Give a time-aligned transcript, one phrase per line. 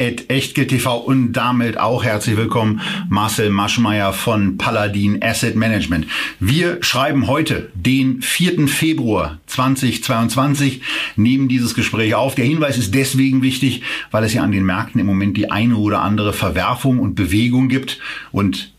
[0.00, 2.80] at TV und damit auch herzlich willkommen
[3.10, 6.06] Marcel Maschmeyer von Paladin Asset Management.
[6.38, 8.66] Wir schreiben heute den 4.
[8.66, 10.80] Februar 2022,
[11.16, 12.34] nehmen dieses Gespräch auf.
[12.34, 15.76] Der Hinweis ist deswegen wichtig, weil es ja an den Märkten im Moment die eine
[15.76, 17.98] oder andere Verwerfung und Bewegung gibt
[18.32, 18.72] und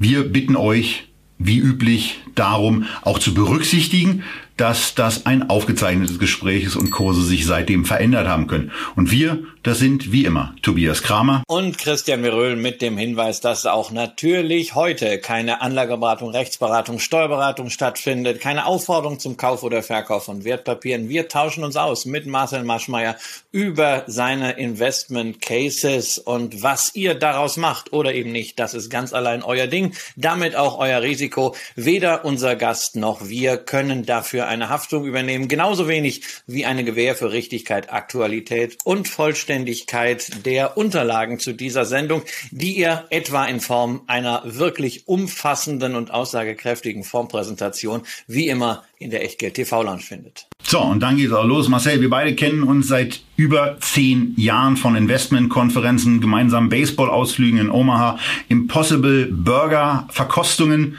[0.00, 1.06] wir bitten euch,
[1.38, 4.24] wie üblich darum auch zu berücksichtigen,
[4.56, 8.72] dass das ein aufgezeichnetes Gespräch ist und Kurse sich seitdem verändert haben können.
[8.94, 13.66] Und wir, das sind wie immer Tobias Kramer und Christian Meröhl mit dem Hinweis, dass
[13.66, 20.44] auch natürlich heute keine Anlageberatung, Rechtsberatung, Steuerberatung stattfindet, keine Aufforderung zum Kauf oder Verkauf von
[20.44, 21.08] Wertpapieren.
[21.08, 23.16] Wir tauschen uns aus mit Marcel Maschmeyer
[23.50, 29.12] über seine Investment Cases und was ihr daraus macht oder eben nicht, das ist ganz
[29.12, 31.54] allein euer Ding, damit auch euer Risiko.
[31.74, 37.14] Weder unser Gast noch wir können dafür eine Haftung übernehmen, genauso wenig wie eine Gewähr
[37.14, 44.02] für Richtigkeit, Aktualität und Vollständigkeit der Unterlagen zu dieser Sendung, die ihr etwa in Form
[44.06, 50.46] einer wirklich umfassenden und aussagekräftigen Formpräsentation wie immer in der Echtgeld TV Lounge findet.
[50.62, 51.68] So, und dann geht's auch los.
[51.68, 58.18] Marcel, wir beide kennen uns seit über zehn Jahren von Investmentkonferenzen, gemeinsamen Baseballausflügen in Omaha,
[58.48, 60.96] Impossible Burger Verkostungen.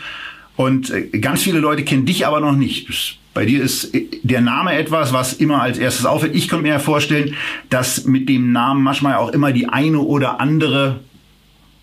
[0.55, 3.19] Und äh, ganz viele Leute kennen dich aber noch nicht.
[3.35, 6.35] Bei dir ist äh, der Name etwas, was immer als erstes auffällt.
[6.35, 7.35] Ich könnte mir ja vorstellen,
[7.69, 11.01] dass mit dem Namen manchmal auch immer die eine oder andere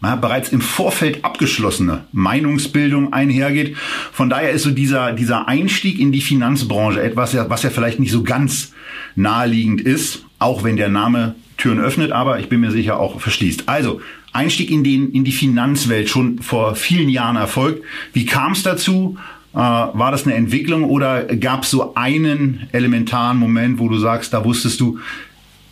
[0.03, 3.77] ja, bereits im Vorfeld abgeschlossene Meinungsbildung einhergeht.
[4.12, 8.11] Von daher ist so dieser, dieser Einstieg in die Finanzbranche etwas, was ja vielleicht nicht
[8.11, 8.73] so ganz
[9.14, 13.68] naheliegend ist, auch wenn der Name Türen öffnet, aber ich bin mir sicher auch verschließt.
[13.68, 14.01] Also,
[14.33, 17.85] Einstieg in, den, in die Finanzwelt schon vor vielen Jahren erfolgt.
[18.14, 19.18] Wie kam es dazu?
[19.55, 24.33] Äh, war das eine Entwicklung oder gab es so einen elementaren Moment, wo du sagst,
[24.33, 24.98] da wusstest du,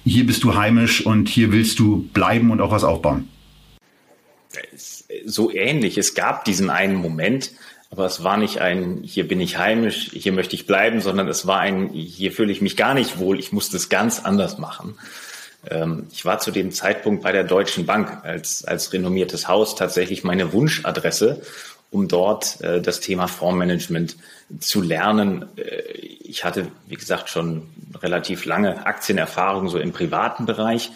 [0.05, 3.29] hier bist du heimisch und hier willst du bleiben und auch was aufbauen?
[5.25, 5.99] So ähnlich.
[5.99, 7.53] Es gab diesen einen Moment,
[7.91, 11.47] aber es war nicht ein, hier bin ich heimisch, hier möchte ich bleiben, sondern es
[11.47, 14.95] war ein, hier fühle ich mich gar nicht wohl, ich muss das ganz anders machen.
[15.69, 20.25] Ähm, ich war zu dem Zeitpunkt bei der Deutschen Bank als, als renommiertes Haus tatsächlich
[20.25, 21.43] meine Wunschadresse
[21.91, 24.17] um dort äh, das Thema Fondsmanagement
[24.61, 25.47] zu lernen.
[25.57, 27.69] Äh, ich hatte, wie gesagt, schon
[28.03, 30.91] relativ lange Aktienerfahrung so im privaten Bereich,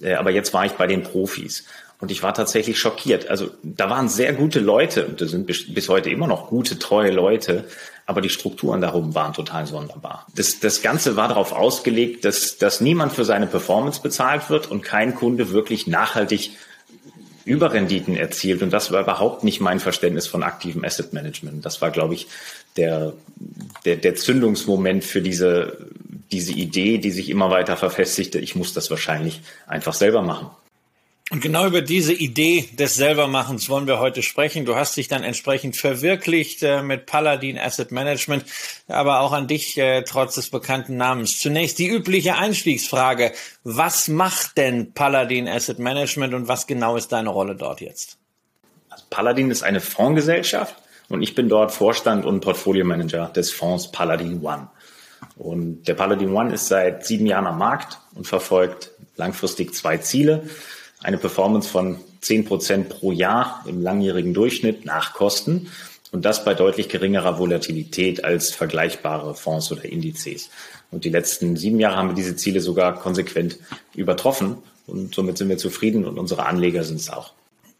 [0.00, 1.64] äh, aber jetzt war ich bei den Profis.
[2.00, 3.30] Und ich war tatsächlich schockiert.
[3.30, 7.10] Also da waren sehr gute Leute und da sind bis, heute immer noch gute, treue
[7.10, 7.64] Leute,
[8.04, 10.26] aber die Strukturen darum waren total sonderbar.
[10.34, 14.82] Das, das Ganze war darauf ausgelegt, dass, dass niemand für seine Performance bezahlt wird und
[14.82, 16.50] kein Kunde wirklich nachhaltig
[17.44, 18.62] Überrenditen erzielt.
[18.62, 21.64] Und das war überhaupt nicht mein Verständnis von aktivem Asset Management.
[21.64, 22.26] Das war, glaube ich,
[22.76, 23.12] der,
[23.84, 25.78] der, der Zündungsmoment für diese,
[26.32, 28.38] diese Idee, die sich immer weiter verfestigte.
[28.38, 30.50] Ich muss das wahrscheinlich einfach selber machen.
[31.30, 34.66] Und genau über diese Idee des Selbermachens wollen wir heute sprechen.
[34.66, 38.44] Du hast dich dann entsprechend verwirklicht äh, mit Paladin Asset Management,
[38.88, 41.38] aber auch an dich äh, trotz des bekannten Namens.
[41.38, 43.32] Zunächst die übliche Einstiegsfrage.
[43.64, 48.18] Was macht denn Paladin Asset Management und was genau ist deine Rolle dort jetzt?
[48.90, 50.76] Also Paladin ist eine Fondsgesellschaft
[51.08, 54.68] und ich bin dort Vorstand und Portfolio-Manager des Fonds Paladin One.
[55.36, 60.50] Und der Paladin One ist seit sieben Jahren am Markt und verfolgt langfristig zwei Ziele
[61.04, 65.68] eine Performance von 10 Prozent pro Jahr im langjährigen Durchschnitt nach Kosten
[66.10, 70.50] und das bei deutlich geringerer Volatilität als vergleichbare Fonds oder Indizes.
[70.90, 73.58] Und die letzten sieben Jahre haben wir diese Ziele sogar konsequent
[73.94, 74.56] übertroffen
[74.86, 77.32] und somit sind wir zufrieden und unsere Anleger sind es auch.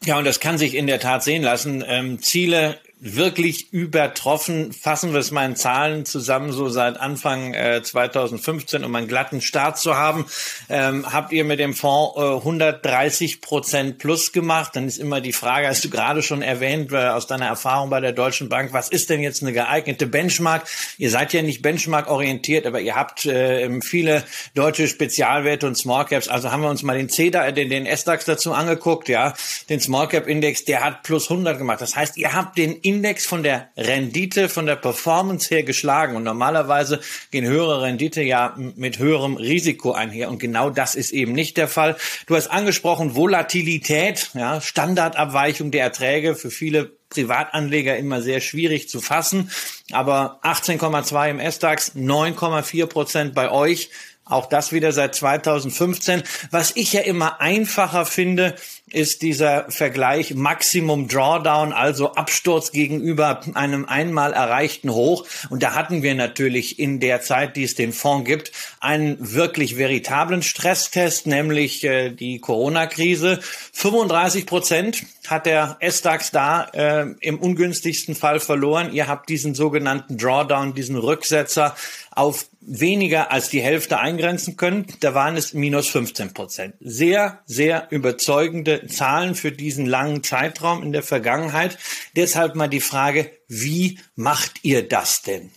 [0.04, 1.82] Ja, und das kann sich in der Tat sehen lassen.
[1.86, 4.72] Ähm, Ziele wirklich übertroffen.
[4.72, 9.43] Fassen wir es mal in Zahlen zusammen, so seit Anfang äh, 2015, um einen glatten
[9.43, 10.25] Start zu haben,
[10.70, 14.75] ähm, habt ihr mit dem Fonds äh, 130 Prozent plus gemacht.
[14.75, 18.00] Dann ist immer die Frage, hast du gerade schon erwähnt, äh, aus deiner Erfahrung bei
[18.00, 20.67] der Deutschen Bank, was ist denn jetzt eine geeignete Benchmark?
[20.96, 24.25] Ihr seid ja nicht Benchmark-orientiert, aber ihr habt äh, viele
[24.55, 26.28] deutsche Spezialwerte und Small Caps.
[26.28, 29.34] Also haben wir uns mal den CEDA, den, den S-DAX dazu angeguckt, ja,
[29.69, 31.82] den Small Cap Index, der hat plus 100 gemacht.
[31.82, 36.14] Das heißt, ihr habt den Index von der Rendite, von der Performance her geschlagen.
[36.14, 37.00] Und normalerweise
[37.32, 40.31] gehen höhere Rendite ja mit höherem Risiko einher.
[40.31, 41.96] Und genau das ist eben nicht der Fall.
[42.26, 49.00] Du hast angesprochen Volatilität, ja, Standardabweichung der Erträge für viele Privatanleger immer sehr schwierig zu
[49.00, 49.50] fassen.
[49.90, 53.90] Aber 18,2 im S-DAX, 9,4 Prozent bei euch.
[54.26, 56.23] Auch das wieder seit 2015.
[56.50, 58.55] Was ich ja immer einfacher finde,
[58.94, 65.26] ist dieser Vergleich Maximum Drawdown, also Absturz gegenüber einem einmal erreichten Hoch.
[65.50, 69.76] Und da hatten wir natürlich in der Zeit, die es den Fonds gibt, einen wirklich
[69.76, 73.41] veritablen Stresstest, nämlich äh, die Corona-Krise.
[73.73, 78.93] 35 Prozent hat der S-DAX da äh, im ungünstigsten Fall verloren.
[78.93, 81.75] Ihr habt diesen sogenannten Drawdown, diesen Rücksetzer
[82.11, 84.87] auf weniger als die Hälfte eingrenzen können.
[85.00, 86.75] Da waren es minus 15 Prozent.
[86.81, 91.78] Sehr, sehr überzeugende Zahlen für diesen langen Zeitraum in der Vergangenheit.
[92.16, 95.50] Deshalb mal die Frage, wie macht ihr das denn?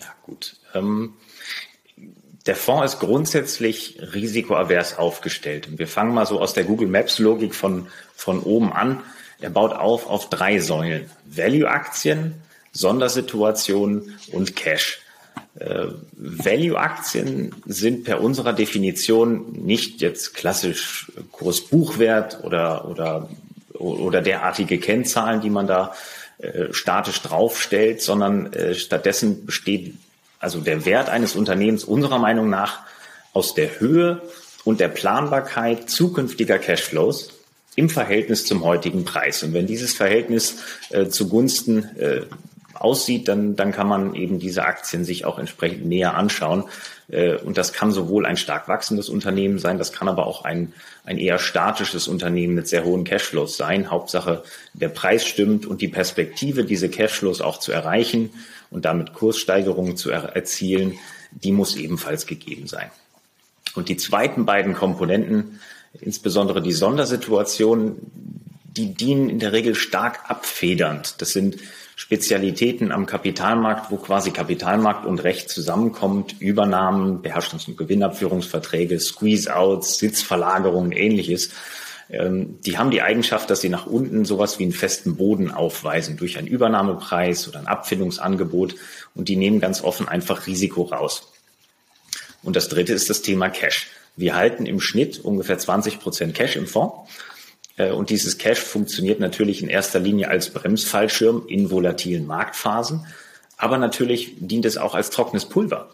[0.00, 0.56] Ja, gut.
[0.74, 1.14] Ähm,
[2.46, 5.68] der Fonds ist grundsätzlich risikoavers aufgestellt.
[5.68, 9.02] Und wir fangen mal so aus der Google Maps Logik von, von oben an.
[9.40, 11.10] Er baut auf auf drei Säulen.
[11.26, 12.34] Value-Aktien,
[12.72, 15.00] Sondersituationen und Cash.
[15.58, 23.28] Äh, Value-Aktien sind per unserer Definition nicht jetzt klassisch Kursbuchwert oder, oder,
[23.72, 25.94] oder derartige Kennzahlen, die man da
[26.38, 29.94] äh, statisch draufstellt, sondern äh, stattdessen besteht
[30.38, 32.80] also der Wert eines Unternehmens unserer Meinung nach
[33.32, 34.22] aus der Höhe
[34.64, 37.30] und der Planbarkeit zukünftiger Cashflows
[37.76, 39.42] im Verhältnis zum heutigen Preis.
[39.42, 40.56] Und wenn dieses Verhältnis
[40.90, 42.22] äh, zugunsten äh,
[42.80, 46.64] aussieht, dann, dann kann man eben diese Aktien sich auch entsprechend näher anschauen.
[47.08, 50.72] Äh, und das kann sowohl ein stark wachsendes Unternehmen sein, das kann aber auch ein,
[51.04, 53.90] ein eher statisches Unternehmen mit sehr hohen Cashflows sein.
[53.90, 54.42] Hauptsache,
[54.72, 58.30] der Preis stimmt und die Perspektive, diese Cashflows auch zu erreichen
[58.70, 60.98] und damit Kurssteigerungen zu er erzielen,
[61.30, 62.90] die muss ebenfalls gegeben sein.
[63.74, 65.60] Und die zweiten beiden Komponenten,
[66.00, 67.96] insbesondere die Sondersituation,
[68.76, 71.20] die dienen in der Regel stark abfedernd.
[71.20, 71.56] Das sind
[72.00, 80.92] Spezialitäten am Kapitalmarkt, wo quasi Kapitalmarkt und Recht zusammenkommt, Übernahmen, Beherrschungs- und Gewinnabführungsverträge, Squeeze-outs, Sitzverlagerungen,
[80.92, 81.50] ähnliches.
[82.08, 86.16] Ähm, die haben die Eigenschaft, dass sie nach unten sowas wie einen festen Boden aufweisen
[86.16, 88.76] durch einen Übernahmepreis oder ein Abfindungsangebot
[89.14, 91.30] und die nehmen ganz offen einfach Risiko raus.
[92.42, 93.88] Und das dritte ist das Thema Cash.
[94.16, 97.10] Wir halten im Schnitt ungefähr 20 Prozent Cash im Fonds
[97.78, 103.06] und dieses Cash funktioniert natürlich in erster Linie als Bremsfallschirm in volatilen Marktphasen.
[103.60, 105.90] Aber natürlich dient es auch als trockenes Pulver,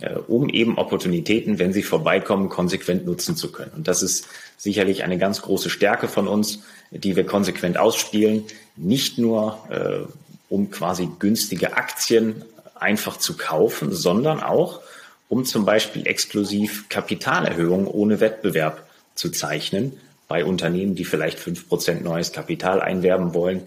[0.00, 3.72] äh, um eben Opportunitäten, wenn sie vorbeikommen, konsequent nutzen zu können.
[3.74, 6.60] Und das ist sicherlich eine ganz große Stärke von uns,
[6.92, 8.44] die wir konsequent ausspielen.
[8.76, 10.06] Nicht nur, äh,
[10.48, 12.44] um quasi günstige Aktien
[12.76, 14.80] einfach zu kaufen, sondern auch,
[15.28, 19.98] um zum Beispiel exklusiv Kapitalerhöhungen ohne Wettbewerb zu zeichnen
[20.30, 23.62] bei Unternehmen, die vielleicht fünf Prozent neues Kapital einwerben wollen,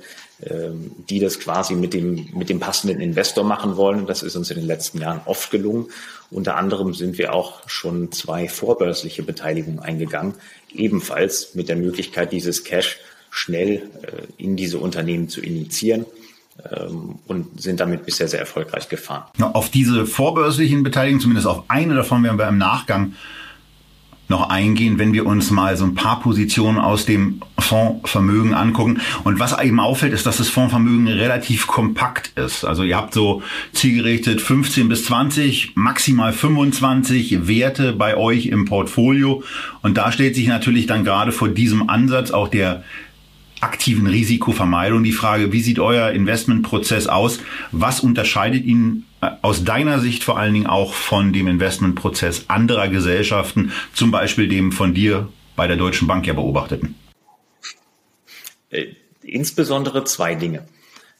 [0.49, 4.07] ähm, die das quasi mit dem, mit dem passenden Investor machen wollen.
[4.07, 5.87] Das ist uns in den letzten Jahren oft gelungen.
[6.31, 10.35] Unter anderem sind wir auch schon zwei vorbörsliche Beteiligungen eingegangen,
[10.73, 12.97] ebenfalls mit der Möglichkeit, dieses Cash
[13.29, 16.05] schnell äh, in diese Unternehmen zu initiieren
[16.71, 19.25] ähm, und sind damit bisher sehr erfolgreich gefahren.
[19.41, 23.15] Auf diese vorbörslichen Beteiligungen, zumindest auf eine davon werden wir im Nachgang
[24.33, 28.99] noch eingehen, wenn wir uns mal so ein paar Positionen aus dem Fondsvermögen angucken.
[29.23, 32.65] Und was eben auffällt, ist, dass das Fondsvermögen relativ kompakt ist.
[32.65, 33.43] Also ihr habt so
[33.73, 39.43] zielgerichtet 15 bis 20, maximal 25 Werte bei euch im Portfolio.
[39.83, 42.83] Und da stellt sich natürlich dann gerade vor diesem Ansatz auch der
[43.63, 47.39] aktiven Risikovermeidung die Frage, wie sieht euer Investmentprozess aus?
[47.71, 52.89] Was unterscheidet ihn äh, aus deiner Sicht vor allen Dingen auch von dem Investmentprozess anderer
[52.89, 56.95] Gesellschaften, zum Beispiel dem von dir bei der Deutschen Bank ja beobachteten?
[58.69, 58.87] Äh,
[59.21, 60.67] insbesondere zwei Dinge.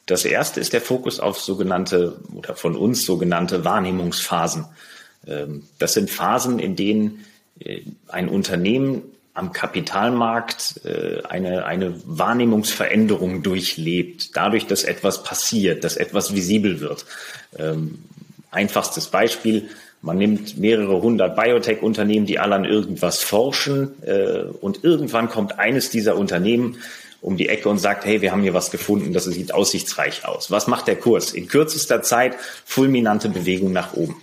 [0.06, 4.66] Das erste ist der Fokus auf sogenannte oder von uns sogenannte Wahrnehmungsphasen.
[5.26, 7.24] Ähm, das sind Phasen, in denen
[7.58, 9.02] äh, ein Unternehmen
[9.34, 17.04] am Kapitalmarkt äh, eine, eine Wahrnehmungsveränderung durchlebt, dadurch, dass etwas passiert, dass etwas visibel wird.
[17.58, 17.98] Ähm,
[18.52, 19.68] einfachstes Beispiel,
[20.02, 25.90] man nimmt mehrere hundert Biotech-Unternehmen, die alle an irgendwas forschen äh, und irgendwann kommt eines
[25.90, 26.78] dieser Unternehmen
[27.20, 30.50] um die Ecke und sagt, hey, wir haben hier was gefunden, das sieht aussichtsreich aus.
[30.50, 31.32] Was macht der Kurs?
[31.32, 32.36] In kürzester Zeit
[32.66, 34.22] fulminante Bewegung nach oben.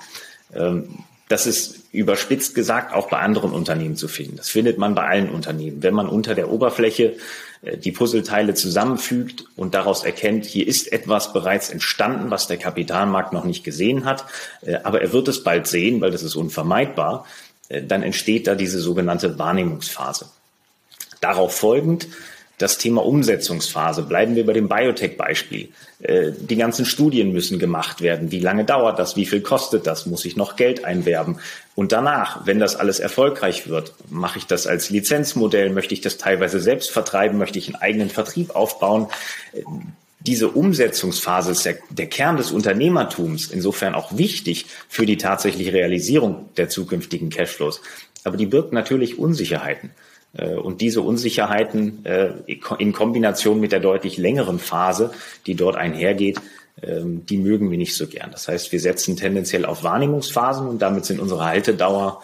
[0.54, 4.38] Ähm, das ist überspitzt gesagt auch bei anderen Unternehmen zu finden.
[4.38, 5.84] Das findet man bei allen Unternehmen.
[5.84, 7.18] Wenn man unter der Oberfläche
[7.62, 13.34] äh, die Puzzleteile zusammenfügt und daraus erkennt, hier ist etwas bereits entstanden, was der Kapitalmarkt
[13.34, 14.26] noch nicht gesehen hat,
[14.62, 17.26] äh, aber er wird es bald sehen, weil das ist unvermeidbar,
[17.70, 20.30] äh, dann entsteht da diese sogenannte Wahrnehmungsphase.
[21.20, 22.08] Darauf folgend
[22.62, 24.04] das Thema Umsetzungsphase.
[24.04, 25.70] Bleiben wir bei dem Biotech-Beispiel.
[26.02, 28.32] Äh, die ganzen Studien müssen gemacht werden.
[28.32, 29.16] Wie lange dauert das?
[29.16, 30.06] Wie viel kostet das?
[30.06, 31.40] Muss ich noch Geld einwerben?
[31.76, 35.70] Und danach, wenn das alles erfolgreich wird, mache ich das als Lizenzmodell?
[35.70, 37.38] Möchte ich das teilweise selbst vertreiben?
[37.38, 39.08] Möchte ich einen eigenen Vertrieb aufbauen?
[39.54, 39.64] Äh,
[40.20, 46.50] diese Umsetzungsphase ist der, der Kern des Unternehmertums, insofern auch wichtig für die tatsächliche Realisierung
[46.58, 47.82] der zukünftigen Cashflows.
[48.24, 49.90] Aber die birgt natürlich Unsicherheiten.
[50.34, 52.32] Äh, und diese Unsicherheiten äh,
[52.78, 55.12] in Kombination mit der deutlich längeren Phase,
[55.46, 56.40] die dort einhergeht,
[56.82, 58.32] ähm, die mögen wir nicht so gern.
[58.32, 62.22] Das heißt, wir setzen tendenziell auf Wahrnehmungsphasen und damit sind unsere Haltedauer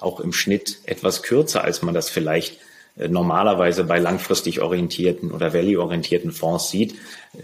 [0.00, 2.58] auch im Schnitt etwas kürzer, als man das vielleicht
[2.96, 6.94] äh, normalerweise bei langfristig orientierten oder value-orientierten Fonds sieht.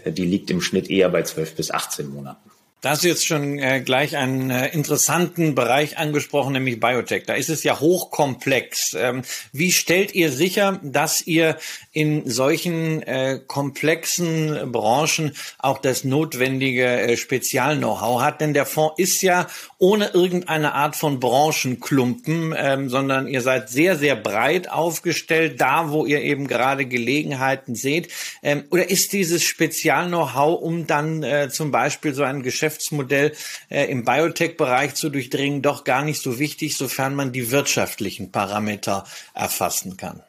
[0.05, 2.49] Die liegt im Schnitt eher bei 12 bis 18 Monaten.
[2.81, 7.23] Da hast du jetzt schon äh, gleich einen äh, interessanten Bereich angesprochen, nämlich Biotech.
[7.25, 8.95] Da ist es ja hochkomplex.
[8.99, 11.57] Ähm, wie stellt ihr sicher, dass ihr
[11.93, 18.41] in solchen äh, komplexen Branchen auch das notwendige äh, Spezial-Know-how hat?
[18.41, 19.47] Denn der Fonds ist ja
[19.79, 26.05] ohne irgendeine Art von Branchenklumpen, ähm, sondern ihr seid sehr, sehr breit aufgestellt, da wo
[26.05, 28.09] ihr eben gerade Gelegenheiten seht.
[28.43, 33.31] Ähm, oder ist dieses Spezial-Know-how, um dann äh, zum Beispiel so ein Geschäft Geschäftsmodell
[33.69, 39.05] äh, im Biotech-Bereich zu durchdringen, doch gar nicht so wichtig, sofern man die wirtschaftlichen Parameter
[39.33, 40.21] erfassen kann.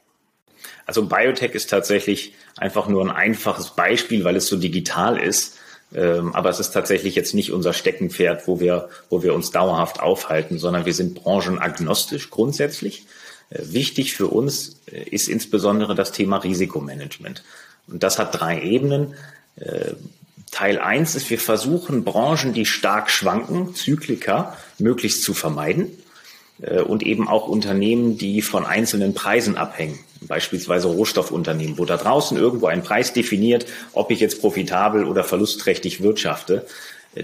[0.87, 5.59] Also Biotech ist tatsächlich einfach nur ein einfaches Beispiel, weil es so digital ist.
[5.95, 10.01] Ähm, aber es ist tatsächlich jetzt nicht unser Steckenpferd, wo wir, wo wir uns dauerhaft
[10.01, 13.07] aufhalten, sondern wir sind branchenagnostisch grundsätzlich.
[13.51, 17.45] Äh, wichtig für uns äh, ist insbesondere das Thema Risikomanagement.
[17.87, 19.15] Und das hat drei Ebenen.
[19.57, 19.93] Äh,
[20.51, 25.91] Teil eins ist, wir versuchen Branchen, die stark schwanken, Zyklika, möglichst zu vermeiden
[26.63, 32.37] äh, und eben auch Unternehmen, die von einzelnen Preisen abhängen, beispielsweise Rohstoffunternehmen, wo da draußen
[32.39, 36.67] irgendwo ein Preis definiert, ob ich jetzt profitabel oder verlustträchtig wirtschafte.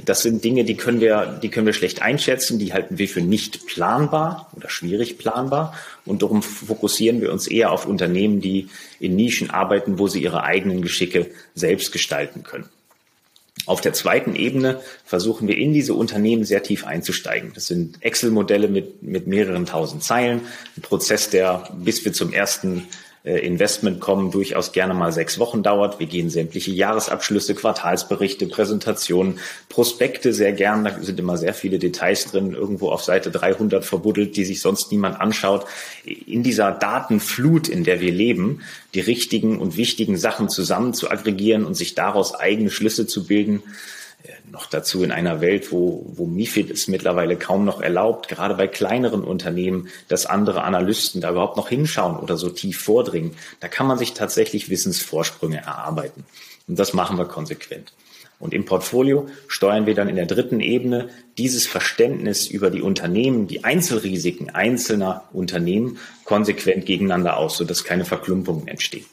[0.07, 3.21] Das sind Dinge, die können wir, die können wir schlecht einschätzen, die halten wir für
[3.21, 5.75] nicht planbar oder schwierig planbar.
[6.07, 8.69] Und darum fokussieren wir uns eher auf Unternehmen, die
[9.01, 12.71] in Nischen arbeiten, wo sie ihre eigenen Geschicke selbst gestalten können.
[13.67, 17.53] Auf der zweiten Ebene versuchen wir in diese Unternehmen sehr tief einzusteigen.
[17.55, 20.43] Das sind Excel-Modelle mit, mit mehreren tausend Zeilen,
[20.77, 22.89] ein Prozess, der bis wir zum ersten
[23.25, 26.01] Investment kommen, durchaus gerne mal sechs Wochen dauert.
[26.01, 29.39] Wir gehen sämtliche Jahresabschlüsse, Quartalsberichte, Präsentationen,
[29.69, 30.83] Prospekte sehr gern.
[30.83, 34.91] Da sind immer sehr viele Details drin, irgendwo auf Seite 300 verbuddelt, die sich sonst
[34.91, 35.67] niemand anschaut.
[36.05, 38.63] In dieser Datenflut, in der wir leben,
[38.95, 43.63] die richtigen und wichtigen Sachen zusammen zu aggregieren und sich daraus eigene Schlüsse zu bilden,
[44.51, 48.67] noch dazu in einer Welt, wo, wo MIFID es mittlerweile kaum noch erlaubt, gerade bei
[48.69, 53.35] kleineren Unternehmen, dass andere Analysten da überhaupt noch hinschauen oder so tief vordringen.
[53.61, 56.25] Da kann man sich tatsächlich Wissensvorsprünge erarbeiten.
[56.69, 57.93] Und das machen wir konsequent.
[58.39, 63.47] Und im Portfolio steuern wir dann in der dritten Ebene dieses Verständnis über die Unternehmen,
[63.47, 69.07] die Einzelrisiken einzelner Unternehmen konsequent gegeneinander aus, sodass keine Verklumpungen entstehen.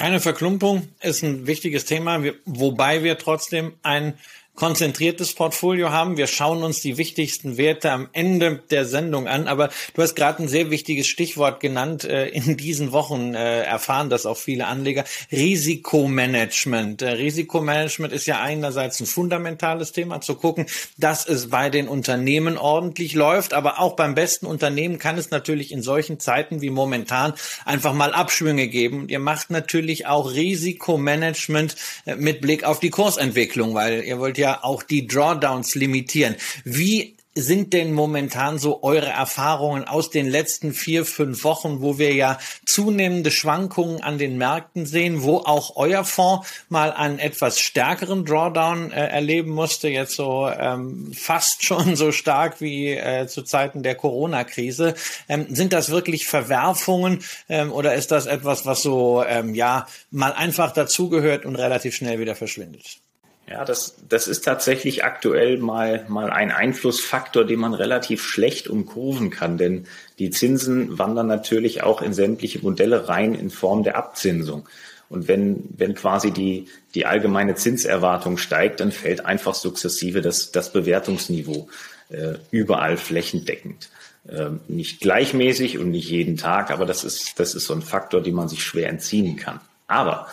[0.00, 4.14] Keine Verklumpung ist ein wichtiges Thema, wobei wir trotzdem ein
[4.54, 6.16] konzentriertes Portfolio haben.
[6.16, 9.48] Wir schauen uns die wichtigsten Werte am Ende der Sendung an.
[9.48, 12.04] Aber du hast gerade ein sehr wichtiges Stichwort genannt.
[12.04, 15.04] Äh, in diesen Wochen äh, erfahren das auch viele Anleger.
[15.32, 17.00] Risikomanagement.
[17.00, 20.66] Äh, Risikomanagement ist ja einerseits ein fundamentales Thema, zu gucken,
[20.98, 23.54] dass es bei den Unternehmen ordentlich läuft.
[23.54, 27.32] Aber auch beim besten Unternehmen kann es natürlich in solchen Zeiten wie momentan
[27.64, 29.08] einfach mal Abschwünge geben.
[29.08, 31.76] ihr macht natürlich auch Risikomanagement
[32.16, 36.34] mit Blick auf die Kursentwicklung, weil ihr wollt ja auch die Drawdowns limitieren.
[36.64, 42.12] Wie sind denn momentan so eure Erfahrungen aus den letzten vier, fünf Wochen, wo wir
[42.12, 48.24] ja zunehmende Schwankungen an den Märkten sehen, wo auch euer Fonds mal einen etwas stärkeren
[48.24, 53.84] Drawdown äh, erleben musste, jetzt so ähm, fast schon so stark wie äh, zu Zeiten
[53.84, 54.94] der Corona-Krise.
[55.28, 60.32] Ähm, sind das wirklich Verwerfungen ähm, oder ist das etwas, was so ähm, ja mal
[60.32, 63.00] einfach dazugehört und relativ schnell wieder verschwindet?
[63.50, 69.30] Ja, das, das ist tatsächlich aktuell mal, mal ein Einflussfaktor, den man relativ schlecht umkurven
[69.30, 69.86] kann, denn
[70.20, 74.68] die Zinsen wandern natürlich auch in sämtliche Modelle rein in Form der Abzinsung.
[75.08, 80.72] Und wenn, wenn quasi die, die allgemeine Zinserwartung steigt, dann fällt einfach sukzessive das, das
[80.72, 81.68] Bewertungsniveau.
[82.10, 83.90] äh, überall flächendeckend.
[84.28, 88.22] Ähm, nicht gleichmäßig und nicht jeden Tag, aber das ist, das ist so ein Faktor,
[88.22, 89.60] den man sich schwer entziehen kann.
[89.86, 90.28] Aber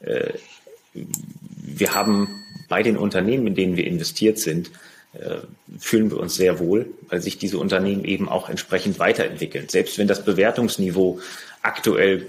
[0.00, 0.32] äh,
[0.94, 2.41] wir haben
[2.72, 4.70] bei den Unternehmen, in denen wir investiert sind,
[5.12, 5.40] äh,
[5.78, 9.68] fühlen wir uns sehr wohl, weil sich diese Unternehmen eben auch entsprechend weiterentwickeln.
[9.68, 11.20] Selbst wenn das Bewertungsniveau
[11.60, 12.28] aktuell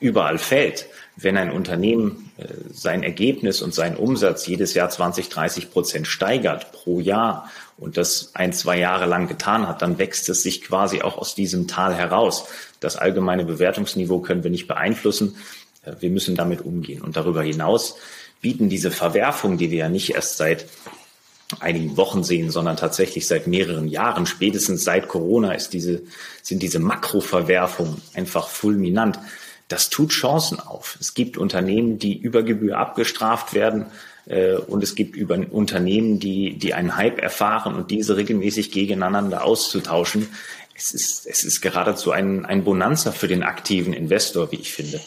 [0.00, 5.70] überall fällt, wenn ein Unternehmen äh, sein Ergebnis und seinen Umsatz jedes Jahr 20, 30
[5.70, 10.42] Prozent steigert pro Jahr und das ein, zwei Jahre lang getan hat, dann wächst es
[10.42, 12.48] sich quasi auch aus diesem Tal heraus.
[12.80, 15.36] Das allgemeine Bewertungsniveau können wir nicht beeinflussen.
[15.84, 17.02] Äh, wir müssen damit umgehen.
[17.02, 17.98] Und darüber hinaus
[18.40, 20.66] bieten diese Verwerfungen, die wir ja nicht erst seit
[21.60, 26.02] einigen Wochen sehen, sondern tatsächlich seit mehreren Jahren, spätestens seit Corona ist diese,
[26.42, 29.18] sind diese Makroverwerfungen einfach fulminant.
[29.68, 30.96] Das tut Chancen auf.
[31.00, 33.86] Es gibt Unternehmen, die über Gebühr abgestraft werden,
[34.28, 39.44] äh, und es gibt über Unternehmen, die, die einen Hype erfahren und diese regelmäßig gegeneinander
[39.44, 40.28] auszutauschen.
[40.74, 45.00] Es ist, es ist geradezu ein, ein Bonanza für den aktiven Investor, wie ich finde.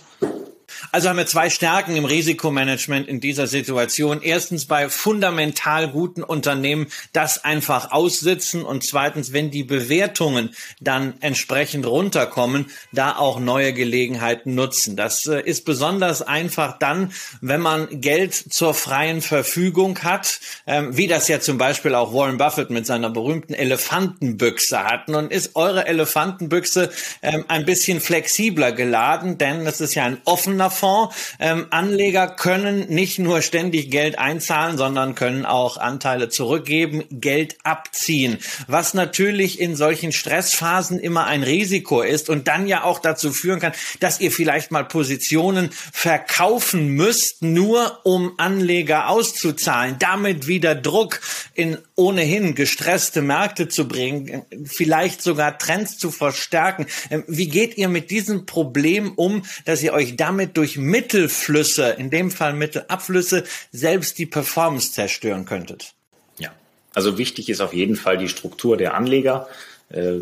[0.92, 4.22] Also haben wir zwei Stärken im Risikomanagement in dieser Situation.
[4.22, 11.86] Erstens bei fundamental guten Unternehmen das einfach aussitzen und zweitens, wenn die Bewertungen dann entsprechend
[11.86, 14.96] runterkommen, da auch neue Gelegenheiten nutzen.
[14.96, 17.12] Das äh, ist besonders einfach dann,
[17.42, 22.38] wenn man Geld zur freien Verfügung hat, ähm, wie das ja zum Beispiel auch Warren
[22.38, 25.10] Buffett mit seiner berühmten Elefantenbüchse hat.
[25.10, 26.90] Nun ist eure Elefantenbüchse
[27.22, 31.16] ähm, ein bisschen flexibler geladen, denn es ist ja ein offener Fonds.
[31.40, 38.40] Ähm, Anleger können nicht nur ständig Geld einzahlen, sondern können auch Anteile zurückgeben, Geld abziehen,
[38.68, 43.60] was natürlich in solchen Stressphasen immer ein Risiko ist und dann ja auch dazu führen
[43.60, 51.22] kann, dass ihr vielleicht mal Positionen verkaufen müsst, nur um Anleger auszuzahlen, damit wieder Druck
[51.54, 56.88] in ohnehin gestresste Märkte zu bringen, vielleicht sogar Trends zu verstärken.
[57.10, 62.12] Ähm, wie geht ihr mit diesem Problem um, dass ihr euch damit durch Mittelflüsse, in
[62.12, 65.96] dem Fall Mittelabflüsse, selbst die Performance zerstören könntet?
[66.38, 66.52] Ja,
[66.94, 69.50] also wichtig ist auf jeden Fall die Struktur der Anleger.
[69.90, 70.20] Äh,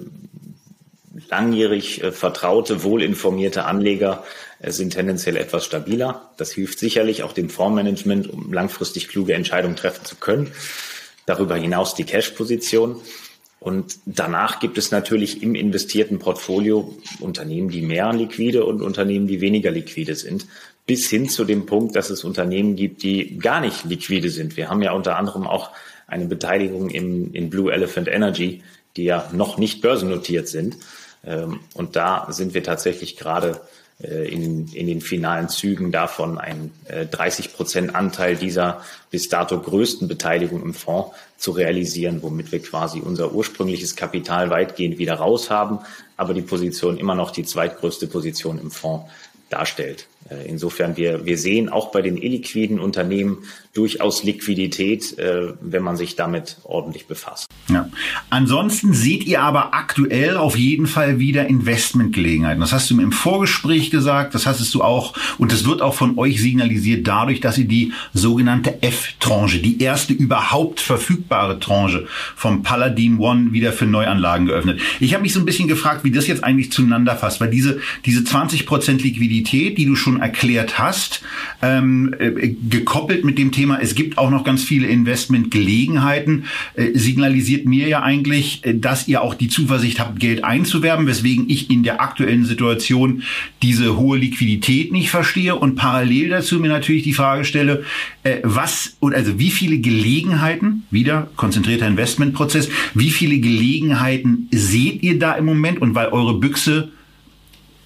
[1.28, 4.24] langjährig äh, vertraute, wohlinformierte Anleger
[4.62, 6.32] äh, sind tendenziell etwas stabiler.
[6.38, 10.54] Das hilft sicherlich auch dem Fondsmanagement, um langfristig kluge Entscheidungen treffen zu können.
[11.26, 13.02] Darüber hinaus die Cash-Position.
[13.60, 19.42] Und danach gibt es natürlich im investierten Portfolio Unternehmen, die mehr liquide und Unternehmen, die
[19.42, 20.46] weniger liquide sind,
[20.86, 24.56] bis hin zu dem Punkt, dass es Unternehmen gibt, die gar nicht liquide sind.
[24.56, 25.72] Wir haben ja unter anderem auch
[26.08, 28.64] eine Beteiligung im, in Blue Elephant Energy,
[28.96, 30.78] die ja noch nicht börsennotiert sind.
[31.26, 33.62] Ähm, und da sind wir tatsächlich gerade
[34.00, 36.72] in, in den finalen Zügen davon einen
[37.12, 38.82] 30 äh, Prozent Anteil dieser
[39.12, 45.00] bis dato größten Beteiligung im Fonds zu realisieren, womit wir quasi unser ursprüngliches Kapital weitgehend
[45.00, 45.80] wieder raus haben,
[46.16, 49.10] aber die Position immer noch die zweitgrößte Position im Fonds
[49.50, 50.08] darstellt.
[50.30, 53.40] Äh, insofern, wir, wir sehen auch bei den illiquiden Unternehmen
[53.74, 57.46] durchaus Liquidität, äh, wenn man sich damit ordentlich befasst.
[57.70, 57.90] Ja.
[58.30, 62.60] Ansonsten seht ihr aber aktuell auf jeden Fall wieder Investmentgelegenheiten.
[62.60, 65.94] Das hast du mir im Vorgespräch gesagt, das hast du auch, und das wird auch
[65.94, 72.64] von euch signalisiert dadurch, dass ihr die sogenannte F-Tranche, die erste überhaupt verfügbare Tranche vom
[72.64, 74.82] Paladin One wieder für Neuanlagen geöffnet.
[75.00, 77.80] Ich habe mich so ein bisschen gefragt, wie das jetzt eigentlich zueinander fasst, weil diese,
[78.06, 81.22] diese 20% Liquidität, die du schon erklärt hast,
[81.62, 86.46] ähm, äh, gekoppelt mit dem Thema, es gibt auch noch ganz viele Investmentgelegenheiten,
[86.76, 91.50] äh, signalisiert mir ja eigentlich, äh, dass ihr auch die Zuversicht habt, Geld einzuwerben, weswegen
[91.50, 93.24] ich in der aktuellen Situation
[93.62, 97.84] diese hohe Liquidität nicht verstehe und parallel dazu mir natürlich die Frage stelle,
[98.24, 105.20] äh, was und also wie viele Gelegenheiten, wieder konzentrierter Investmentprozess, wie viele Gelegenheiten seht ihr
[105.20, 105.82] da im Moment?
[105.82, 106.92] Und weil eure Büchse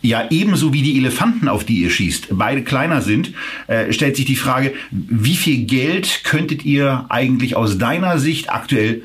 [0.04, 3.32] ja ebenso wie die Elefanten, auf die ihr schießt, beide kleiner sind,
[3.68, 9.04] äh, stellt sich die Frage, wie viel Geld könntet ihr eigentlich aus deiner Sicht aktuell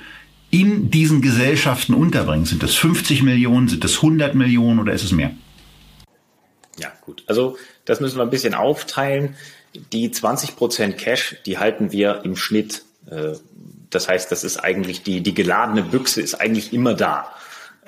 [0.50, 2.44] in diesen Gesellschaften unterbringen?
[2.44, 5.30] Sind das 50 Millionen, sind das 100 Millionen oder ist es mehr?
[6.78, 7.22] Ja, gut.
[7.26, 9.36] Also das müssen wir ein bisschen aufteilen.
[9.92, 12.82] Die 20 Prozent Cash, die halten wir im Schnitt.
[13.08, 13.34] Äh,
[13.90, 17.32] das heißt, das ist eigentlich die, die geladene Büchse ist eigentlich immer da.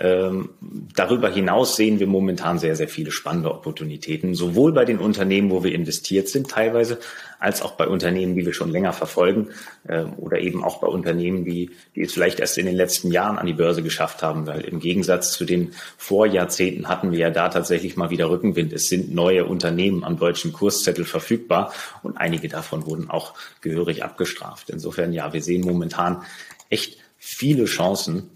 [0.03, 0.49] Ähm,
[0.95, 5.63] darüber hinaus sehen wir momentan sehr, sehr viele spannende Opportunitäten, sowohl bei den Unternehmen, wo
[5.63, 6.99] wir investiert sind teilweise,
[7.39, 9.49] als auch bei Unternehmen, die wir schon länger verfolgen
[9.87, 13.37] ähm, oder eben auch bei Unternehmen, die, die es vielleicht erst in den letzten Jahren
[13.37, 17.51] an die Börse geschafft haben, weil im Gegensatz zu den Vorjahrzehnten hatten wir ja da
[17.51, 18.73] tatsächlich mal wieder Rückenwind.
[18.73, 24.71] Es sind neue Unternehmen am deutschen Kurszettel verfügbar und einige davon wurden auch gehörig abgestraft.
[24.71, 26.23] Insofern ja, wir sehen momentan
[26.71, 28.31] echt viele Chancen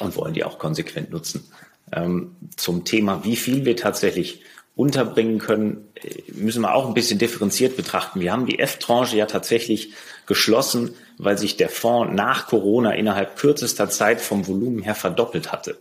[0.00, 1.50] und wollen die auch konsequent nutzen.
[1.92, 4.42] Ähm, zum Thema, wie viel wir tatsächlich
[4.76, 8.20] unterbringen können, äh, müssen wir auch ein bisschen differenziert betrachten.
[8.20, 9.92] Wir haben die F-Tranche ja tatsächlich
[10.26, 15.78] geschlossen, weil sich der Fonds nach Corona innerhalb kürzester Zeit vom Volumen her verdoppelt hatte.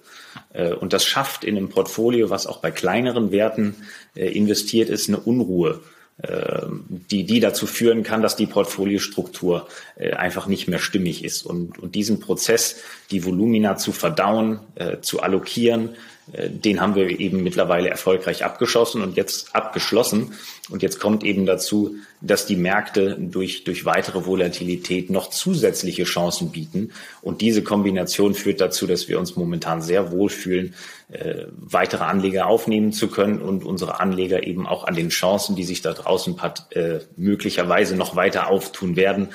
[0.53, 3.75] Äh, und das schafft in einem Portfolio, was auch bei kleineren Werten
[4.15, 5.82] äh, investiert ist, eine Unruhe
[6.19, 11.43] die, die dazu führen kann, dass die Portfoliostruktur einfach nicht mehr stimmig ist.
[11.43, 12.77] Und, und diesen Prozess,
[13.12, 14.62] die Volumina zu verdauen,
[15.01, 20.33] zu allokieren, äh, den haben wir eben mittlerweile erfolgreich abgeschossen und jetzt abgeschlossen.
[20.69, 26.51] Und jetzt kommt eben dazu, dass die Märkte durch, durch weitere Volatilität noch zusätzliche Chancen
[26.51, 26.91] bieten.
[27.21, 30.73] Und diese Kombination führt dazu, dass wir uns momentan sehr wohlfühlen,
[31.09, 35.63] äh, weitere Anleger aufnehmen zu können und unsere Anleger eben auch an den Chancen, die
[35.63, 36.35] sich da draußen
[36.71, 39.29] äh, möglicherweise noch weiter auftun werden,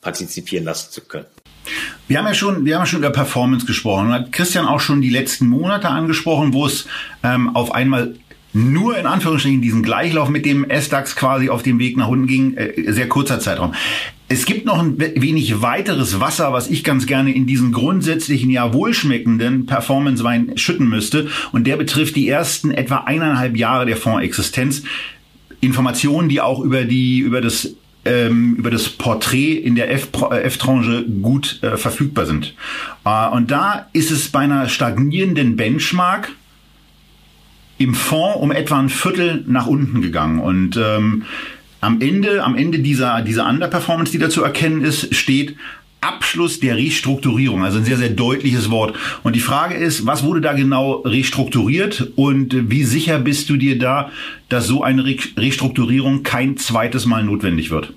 [0.00, 1.26] partizipieren lassen zu können.
[2.06, 4.12] Wir haben ja schon, wir haben schon über Performance gesprochen.
[4.12, 6.86] Hat Christian auch schon die letzten Monate angesprochen, wo es
[7.22, 8.14] ähm, auf einmal
[8.52, 12.56] nur in Anführungsstrichen diesen Gleichlauf mit dem S-DAX quasi auf dem Weg nach unten ging,
[12.56, 13.74] äh, sehr kurzer Zeitraum.
[14.30, 18.74] Es gibt noch ein wenig weiteres Wasser, was ich ganz gerne in diesen grundsätzlichen, ja
[18.74, 21.28] wohlschmeckenden Performance-Wein schütten müsste.
[21.52, 24.82] Und der betrifft die ersten etwa eineinhalb Jahre der Fondsexistenz.
[25.60, 31.62] Informationen, die auch über die, über das ähm, über das Porträt in der F-Tranche gut
[31.62, 32.54] äh, verfügbar sind.
[33.04, 36.32] Äh, und da ist es bei einer stagnierenden Benchmark
[37.78, 40.40] im Fonds um etwa ein Viertel nach unten gegangen.
[40.40, 41.24] Und ähm,
[41.80, 45.56] am Ende, am Ende dieser, dieser Underperformance, die da zu erkennen ist, steht
[46.00, 48.94] Abschluss der Restrukturierung, also ein sehr, sehr deutliches Wort.
[49.24, 53.78] Und die Frage ist, was wurde da genau restrukturiert und wie sicher bist du dir
[53.78, 54.10] da,
[54.48, 57.92] dass so eine Restrukturierung kein zweites Mal notwendig wird?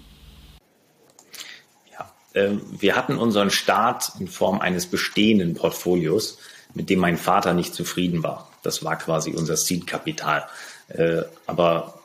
[1.91, 6.39] Ja, äh, wir hatten unseren Start in Form eines bestehenden Portfolios,
[6.73, 8.49] mit dem mein Vater nicht zufrieden war.
[8.63, 10.47] Das war quasi unser Seed-Kapital.
[10.89, 11.99] Äh, aber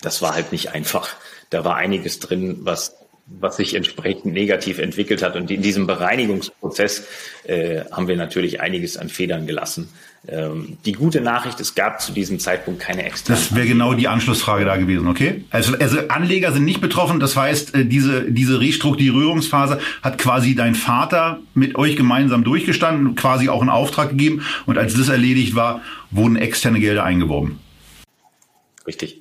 [0.00, 1.10] das war halt nicht einfach.
[1.50, 2.94] Da war einiges drin, was
[3.26, 5.34] was sich entsprechend negativ entwickelt hat.
[5.34, 7.06] Und in diesem Bereinigungsprozess
[7.44, 9.88] äh, haben wir natürlich einiges an Federn gelassen.
[10.28, 13.34] Ähm, die gute Nachricht, es gab zu diesem Zeitpunkt keine extra.
[13.34, 15.44] Das wäre genau die Anschlussfrage da gewesen, okay?
[15.50, 17.18] Also, also Anleger sind nicht betroffen.
[17.20, 23.48] Das heißt, äh, diese, diese Restrukturierungsphase hat quasi dein Vater mit euch gemeinsam durchgestanden, quasi
[23.48, 24.44] auch einen Auftrag gegeben.
[24.66, 27.58] Und als das erledigt war, wurden externe Gelder eingeworben.
[28.86, 29.20] Richtig,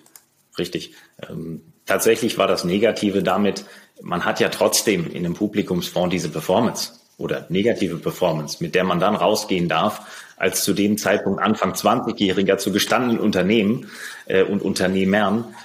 [0.57, 0.93] richtig.
[1.27, 3.65] Ähm, tatsächlich war das Negative damit,
[4.01, 8.99] man hat ja trotzdem in einem Publikumsfonds diese Performance oder negative Performance, mit der man
[8.99, 10.01] dann rausgehen darf,
[10.37, 13.89] als zu dem Zeitpunkt Anfang 20-Jähriger zu gestandenen Unternehmen
[14.25, 15.55] äh, und Unternehmern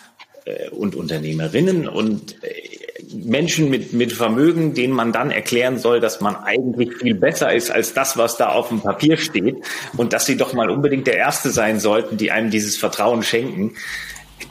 [0.45, 2.81] äh, und Unternehmerinnen und äh,
[3.13, 7.71] Menschen mit, mit Vermögen, denen man dann erklären soll, dass man eigentlich viel besser ist
[7.71, 9.57] als das, was da auf dem Papier steht
[9.97, 13.75] und dass sie doch mal unbedingt der Erste sein sollten, die einem dieses Vertrauen schenken.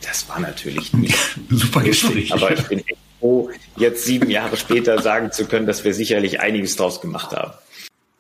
[0.05, 1.17] Das war natürlich nicht
[1.49, 2.33] super Gespräch.
[2.33, 6.39] Aber ich bin echt froh, jetzt sieben Jahre später sagen zu können, dass wir sicherlich
[6.39, 7.53] einiges draus gemacht haben.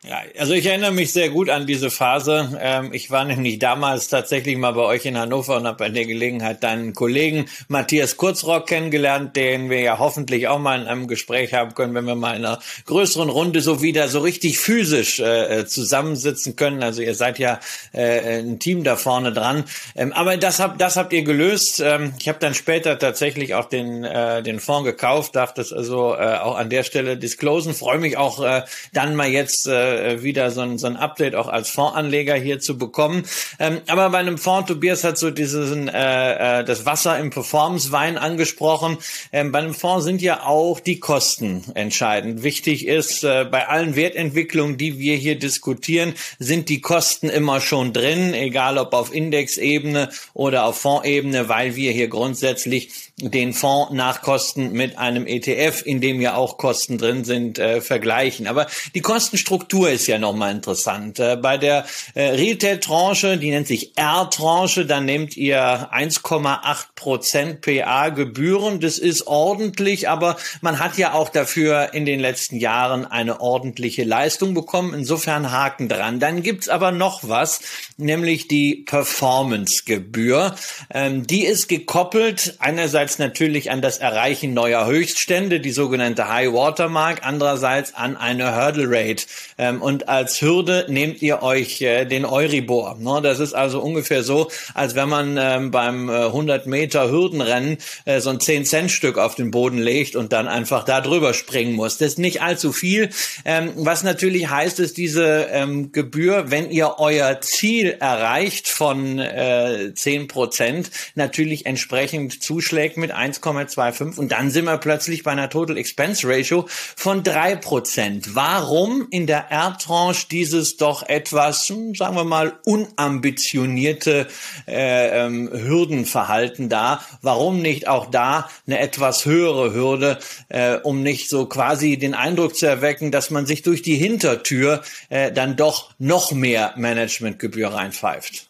[0.09, 2.57] Ja, also ich erinnere mich sehr gut an diese Phase.
[2.59, 6.07] Ähm, ich war nämlich damals tatsächlich mal bei euch in Hannover und habe bei der
[6.07, 11.53] Gelegenheit deinen Kollegen Matthias Kurzrock kennengelernt, den wir ja hoffentlich auch mal in einem Gespräch
[11.53, 15.59] haben können, wenn wir mal in einer größeren Runde so wieder so richtig physisch äh,
[15.59, 16.81] äh zusammensitzen können.
[16.81, 17.59] Also ihr seid ja
[17.93, 19.63] äh, ein Team da vorne dran.
[19.95, 21.83] Ähm, aber das habt das habt ihr gelöst.
[21.85, 26.15] Ähm, ich habe dann später tatsächlich auch den äh, den Fonds gekauft, darf das also
[26.15, 27.75] äh, auch an der Stelle disclosen.
[27.75, 29.67] Freue mich auch äh, dann mal jetzt
[29.99, 33.23] äh, wieder so ein, so ein Update auch als Fondsanleger hier zu bekommen.
[33.59, 38.17] Ähm, aber bei einem Fonds, Tobias hat so diesen äh, äh, das Wasser im Performance-Wein
[38.17, 38.97] angesprochen.
[39.31, 42.43] Ähm, bei einem Fonds sind ja auch die Kosten entscheidend.
[42.43, 47.93] Wichtig ist, äh, bei allen Wertentwicklungen, die wir hier diskutieren, sind die Kosten immer schon
[47.93, 54.21] drin, egal ob auf Indexebene oder auf Fondsebene, weil wir hier grundsätzlich den Fonds nach
[54.21, 58.47] Kosten mit einem ETF, in dem ja auch Kosten drin sind, äh, vergleichen.
[58.47, 61.19] Aber die Kostenstruktur ist ja nochmal interessant.
[61.19, 68.09] Äh, bei der äh, Retail-Tranche, die nennt sich R-Tranche, da nehmt ihr 1,8 Prozent PA
[68.09, 68.79] Gebühren.
[68.79, 74.03] Das ist ordentlich, aber man hat ja auch dafür in den letzten Jahren eine ordentliche
[74.03, 74.93] Leistung bekommen.
[74.93, 76.19] Insofern Haken dran.
[76.19, 77.61] Dann gibt's aber noch was,
[77.97, 80.55] nämlich die Performance-Gebühr.
[80.91, 87.21] Ähm, die ist gekoppelt einerseits natürlich an das Erreichen neuer Höchststände, die sogenannte High Watermark,
[87.23, 89.25] andererseits an eine Hurdle Rate.
[89.59, 92.95] Ähm, und als Hürde nehmt ihr euch äh, den Euribor.
[92.97, 93.19] Ne?
[93.21, 98.21] Das ist also ungefähr so, als wenn man ähm, beim äh, 100 Meter Hürdenrennen äh,
[98.21, 101.97] so ein 10-Cent-Stück auf den Boden legt und dann einfach da drüber springen muss.
[101.97, 103.09] Das ist nicht allzu viel.
[103.43, 109.93] Ähm, was natürlich heißt, ist diese ähm, Gebühr, wenn ihr euer Ziel erreicht von äh,
[109.93, 115.77] 10 Prozent, natürlich entsprechend zuschlägt mit 1,25 und dann sind wir plötzlich bei einer Total
[115.77, 118.35] Expense Ratio von 3 Prozent.
[118.35, 124.27] Warum in der Erdtranche dieses doch etwas, hm, sagen wir mal, unambitionierte
[124.67, 127.03] äh, ähm, Hürdenverhalten da?
[127.21, 132.55] Warum nicht auch da eine etwas höhere Hürde, äh, um nicht so quasi den Eindruck
[132.55, 138.48] zu erwecken, dass man sich durch die Hintertür äh, dann doch noch mehr Managementgebühr reinpfeift?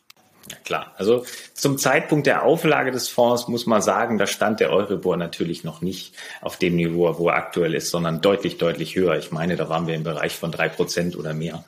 [0.49, 0.93] Ja, klar.
[0.97, 5.63] Also zum Zeitpunkt der Auflage des Fonds muss man sagen, da stand der Euribor natürlich
[5.63, 9.17] noch nicht auf dem Niveau, wo er aktuell ist, sondern deutlich, deutlich höher.
[9.17, 11.63] Ich meine, da waren wir im Bereich von drei Prozent oder mehr.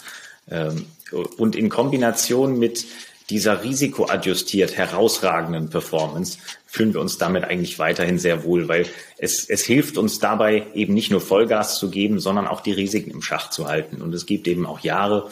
[0.50, 0.86] Ähm,
[1.38, 2.86] und in Kombination mit
[3.30, 8.86] dieser risikoadjustiert herausragenden Performance fühlen wir uns damit eigentlich weiterhin sehr wohl, weil
[9.18, 13.12] es, es hilft uns dabei eben nicht nur Vollgas zu geben, sondern auch die Risiken
[13.12, 14.02] im Schach zu halten.
[14.02, 15.30] Und es gibt eben auch Jahre,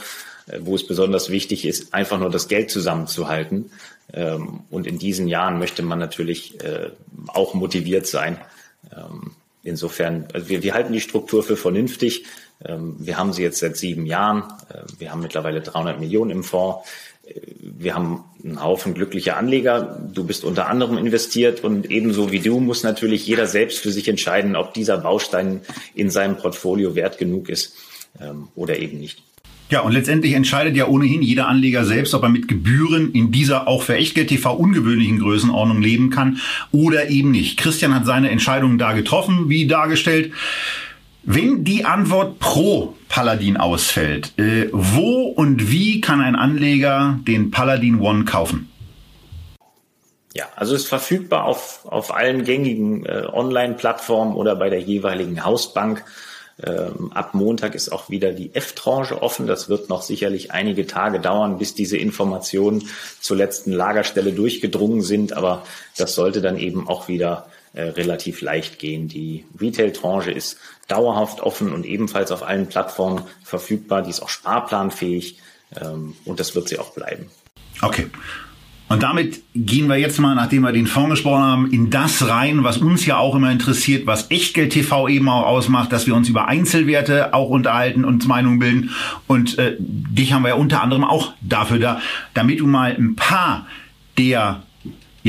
[0.59, 3.71] wo es besonders wichtig ist, einfach nur das Geld zusammenzuhalten.
[4.13, 6.89] Ähm, und in diesen Jahren möchte man natürlich äh,
[7.27, 8.37] auch motiviert sein.
[8.95, 9.31] Ähm,
[9.63, 12.25] insofern, also wir, wir halten die Struktur für vernünftig.
[12.65, 14.43] Ähm, wir haben sie jetzt seit sieben Jahren.
[14.97, 16.87] Wir haben mittlerweile 300 Millionen im Fonds.
[17.61, 20.01] Wir haben einen Haufen glücklicher Anleger.
[20.11, 24.07] Du bist unter anderem investiert und ebenso wie du muss natürlich jeder selbst für sich
[24.07, 25.61] entscheiden, ob dieser Baustein
[25.93, 27.75] in seinem Portfolio wert genug ist
[28.55, 29.21] oder eben nicht.
[29.69, 33.67] Ja, und letztendlich entscheidet ja ohnehin jeder Anleger selbst, ob er mit Gebühren in dieser
[33.67, 36.39] auch für Echtgeld TV ungewöhnlichen Größenordnung leben kann
[36.71, 37.57] oder eben nicht.
[37.59, 40.33] Christian hat seine Entscheidungen da getroffen, wie dargestellt.
[41.23, 47.99] Wenn die Antwort pro Paladin ausfällt, äh, wo und wie kann ein Anleger den Paladin
[47.99, 48.69] One kaufen?
[50.33, 56.05] Ja, also ist verfügbar auf, auf allen gängigen äh, Online-Plattformen oder bei der jeweiligen Hausbank.
[56.61, 59.47] Ähm, ab Montag ist auch wieder die F-Tranche offen.
[59.47, 65.33] Das wird noch sicherlich einige Tage dauern, bis diese Informationen zur letzten Lagerstelle durchgedrungen sind.
[65.33, 65.63] Aber
[65.97, 69.07] das sollte dann eben auch wieder äh, relativ leicht gehen.
[69.07, 74.01] Die Retail-Tranche ist dauerhaft offen und ebenfalls auf allen Plattformen verfügbar.
[74.01, 75.39] Die ist auch sparplanfähig
[75.79, 77.29] ähm, und das wird sie auch bleiben.
[77.81, 78.07] Okay.
[78.89, 82.63] Und damit gehen wir jetzt mal, nachdem wir den Fonds gesprochen haben, in das rein,
[82.63, 86.27] was uns ja auch immer interessiert, was Echtgeld TV eben auch ausmacht, dass wir uns
[86.27, 88.89] über Einzelwerte auch unterhalten und Meinungen bilden.
[89.27, 92.01] Und äh, dich haben wir ja unter anderem auch dafür da,
[92.33, 93.67] damit du mal ein paar
[94.17, 94.63] der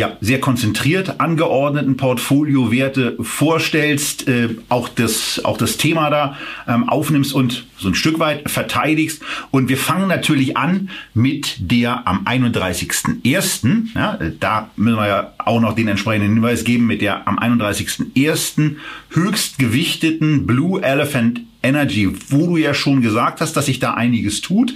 [0.01, 7.35] ja, sehr konzentriert angeordneten Portfoliowerte vorstellst, äh, auch das auch das Thema da ähm, aufnimmst
[7.35, 9.23] und so ein Stück weit verteidigst.
[9.51, 13.89] Und wir fangen natürlich an mit der am 31.01.
[13.95, 18.77] Ja, da müssen wir ja auch noch den entsprechenden Hinweis geben, mit der am 31.01.
[19.11, 24.41] höchst gewichteten Blue Elephant Energy, wo du ja schon gesagt hast, dass sich da einiges
[24.41, 24.75] tut.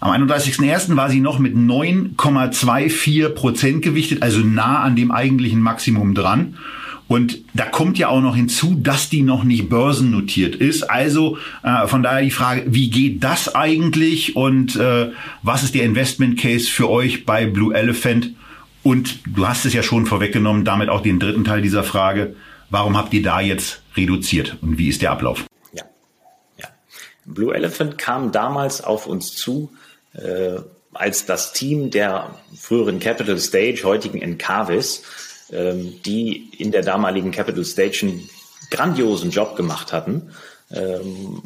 [0.00, 0.96] Am 31.01.
[0.96, 6.58] war sie noch mit 9,24 Prozent gewichtet, also nah an dem eigentlichen Maximum dran.
[7.08, 10.82] Und da kommt ja auch noch hinzu, dass die noch nicht börsennotiert ist.
[10.82, 15.84] Also äh, von daher die Frage, wie geht das eigentlich und äh, was ist der
[15.84, 18.30] Investment Case für euch bei Blue Elephant?
[18.82, 22.34] Und du hast es ja schon vorweggenommen, damit auch den dritten Teil dieser Frage.
[22.70, 25.44] Warum habt ihr da jetzt reduziert und wie ist der Ablauf?
[25.72, 25.84] Ja,
[26.58, 26.66] ja.
[27.24, 29.70] Blue Elephant kam damals auf uns zu,
[30.16, 30.60] äh,
[30.92, 35.02] als das Team der früheren Capital Stage, heutigen Encarvis,
[35.52, 38.28] ähm, die in der damaligen Capital Stage einen
[38.70, 40.30] grandiosen Job gemacht hatten.
[40.70, 41.42] Ähm,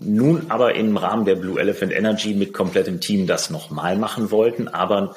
[0.00, 4.68] nun aber im Rahmen der Blue Elephant Energy mit komplettem Team das nochmal machen wollten,
[4.68, 5.14] aber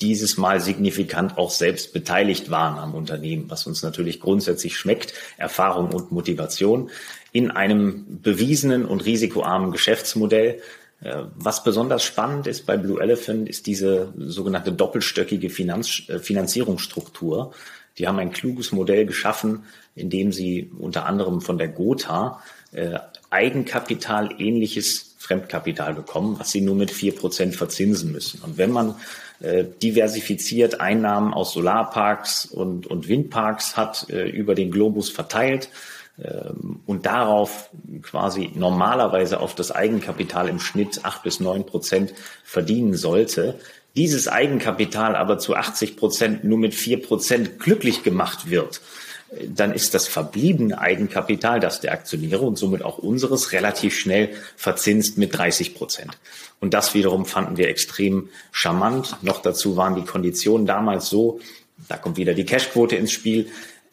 [0.00, 5.92] dieses Mal signifikant auch selbst beteiligt waren am Unternehmen, was uns natürlich grundsätzlich schmeckt, Erfahrung
[5.92, 6.90] und Motivation
[7.32, 10.62] in einem bewiesenen und risikoarmen Geschäftsmodell, äh,
[11.00, 17.52] was besonders spannend ist bei Blue Elephant, ist diese sogenannte doppelstöckige Finanz äh, Finanzierungsstruktur.
[17.98, 22.98] Die haben ein kluges Modell geschaffen, in dem sie unter anderem von der Gotha äh,
[23.30, 28.40] Eigenkapital ähnliches Fremdkapital bekommen, was sie nur mit vier Prozent verzinsen müssen.
[28.42, 28.94] Und wenn man
[29.40, 35.68] äh, diversifiziert Einnahmen aus Solarparks und, und Windparks hat, äh, über den Globus verteilt,
[36.86, 37.68] und darauf
[38.02, 43.58] quasi normalerweise auf das Eigenkapital im Schnitt acht bis neun Prozent verdienen sollte,
[43.96, 48.80] dieses Eigenkapital aber zu 80 Prozent nur mit vier Prozent glücklich gemacht wird,
[49.46, 55.18] dann ist das verbliebene Eigenkapital, das der Aktionäre und somit auch unseres, relativ schnell verzinst
[55.18, 56.16] mit 30 Prozent.
[56.60, 59.16] Und das wiederum fanden wir extrem charmant.
[59.22, 61.40] Noch dazu waren die Konditionen damals so,
[61.88, 63.48] da kommt wieder die Cashquote ins Spiel.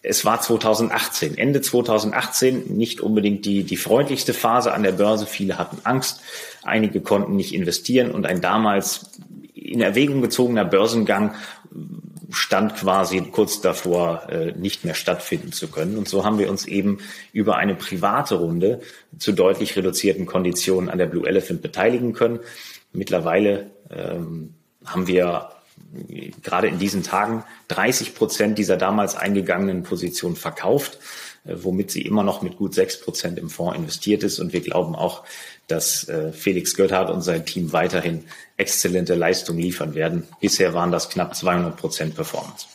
[0.06, 5.26] Es war 2018, Ende 2018, nicht unbedingt die, die freundlichste Phase an der Börse.
[5.26, 6.20] Viele hatten Angst,
[6.62, 9.12] einige konnten nicht investieren und ein damals
[9.54, 11.36] in Erwägung gezogener Börsengang
[12.30, 15.98] stand quasi kurz davor, äh, nicht mehr stattfinden zu können.
[15.98, 16.98] Und so haben wir uns eben
[17.32, 18.82] über eine private Runde
[19.18, 22.40] zu deutlich reduzierten Konditionen an der Blue Elephant beteiligen können.
[22.92, 25.53] Mittlerweile ähm, haben wir
[26.42, 31.00] gerade in diesen Tagen 30 Prozent dieser damals eingegangenen Position verkauft,
[31.46, 34.40] äh, womit sie immer noch mit gut sechs Prozent im Fonds investiert ist.
[34.40, 35.24] Und wir glauben auch,
[35.68, 38.26] dass äh, Felix Götthardt und sein Team weiterhin
[38.58, 40.28] exzellente Leistung liefern werden.
[40.40, 42.68] Bisher waren das knapp 200 Prozent Performance.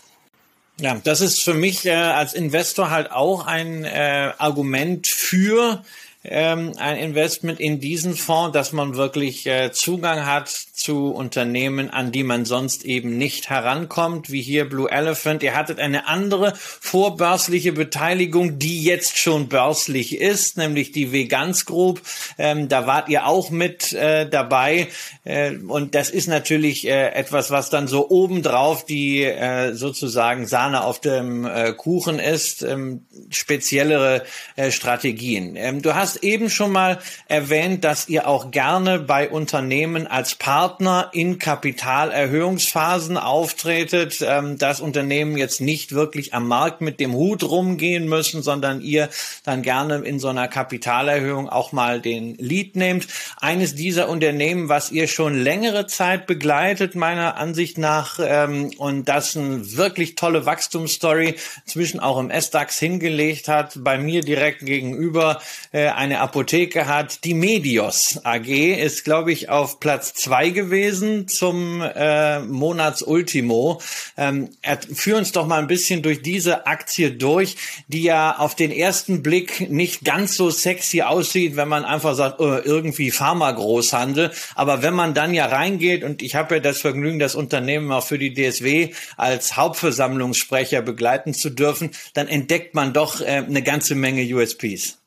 [0.80, 5.82] Ja, das ist für mich äh, als Investor halt auch ein äh, Argument für
[6.24, 12.12] ähm, ein Investment in diesen Fonds, dass man wirklich äh, Zugang hat zu Unternehmen, an
[12.12, 15.42] die man sonst eben nicht herankommt, wie hier Blue Elephant.
[15.42, 22.02] Ihr hattet eine andere vorbörsliche Beteiligung, die jetzt schon börslich ist, nämlich die Vegans Group.
[22.36, 24.88] Ähm, da wart ihr auch mit äh, dabei.
[25.24, 30.84] Äh, und das ist natürlich äh, etwas, was dann so obendrauf die äh, sozusagen Sahne
[30.84, 34.24] auf dem äh, Kuchen ist, ähm, speziellere
[34.56, 35.54] äh, Strategien.
[35.56, 41.10] Ähm, du hast eben schon mal erwähnt, dass ihr auch gerne bei Unternehmen als Partner
[41.12, 48.08] in Kapitalerhöhungsphasen auftretet, ähm, dass Unternehmen jetzt nicht wirklich am Markt mit dem Hut rumgehen
[48.08, 49.08] müssen, sondern ihr
[49.44, 53.06] dann gerne in so einer Kapitalerhöhung auch mal den Lead nehmt.
[53.40, 59.36] Eines dieser Unternehmen, was ihr schon längere Zeit begleitet, meiner Ansicht nach, ähm, und das
[59.36, 65.40] eine wirklich tolle Wachstumsstory zwischen auch im S-DAX hingelegt hat, bei mir direkt gegenüber
[65.72, 67.24] äh, eine Apotheke hat.
[67.24, 73.82] Die Medios AG ist, glaube ich, auf Platz zwei gewesen zum äh, Monatsultimo.
[74.16, 74.50] Ähm,
[74.94, 77.56] führ uns doch mal ein bisschen durch diese Aktie durch,
[77.88, 82.38] die ja auf den ersten Blick nicht ganz so sexy aussieht, wenn man einfach sagt,
[82.38, 84.30] oh, irgendwie Pharma-Großhandel.
[84.54, 88.06] Aber wenn man dann ja reingeht und ich habe ja das Vergnügen, das Unternehmen auch
[88.06, 93.96] für die DSW als Hauptversammlungssprecher begleiten zu dürfen, dann entdeckt man doch äh, eine ganze
[93.96, 94.98] Menge USPs.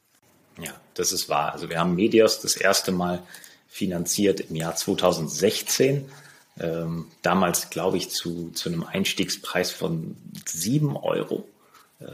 [0.59, 1.53] Ja, das ist wahr.
[1.53, 3.23] Also wir haben Medios das erste Mal
[3.69, 6.05] finanziert im Jahr 2016.
[6.59, 11.47] Ähm, damals, glaube ich, zu, zu einem Einstiegspreis von sieben Euro.
[12.01, 12.05] Äh,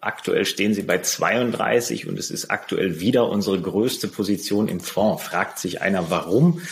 [0.00, 5.22] aktuell stehen sie bei 32 und es ist aktuell wieder unsere größte Position im Fonds.
[5.22, 6.62] Fragt sich einer, warum?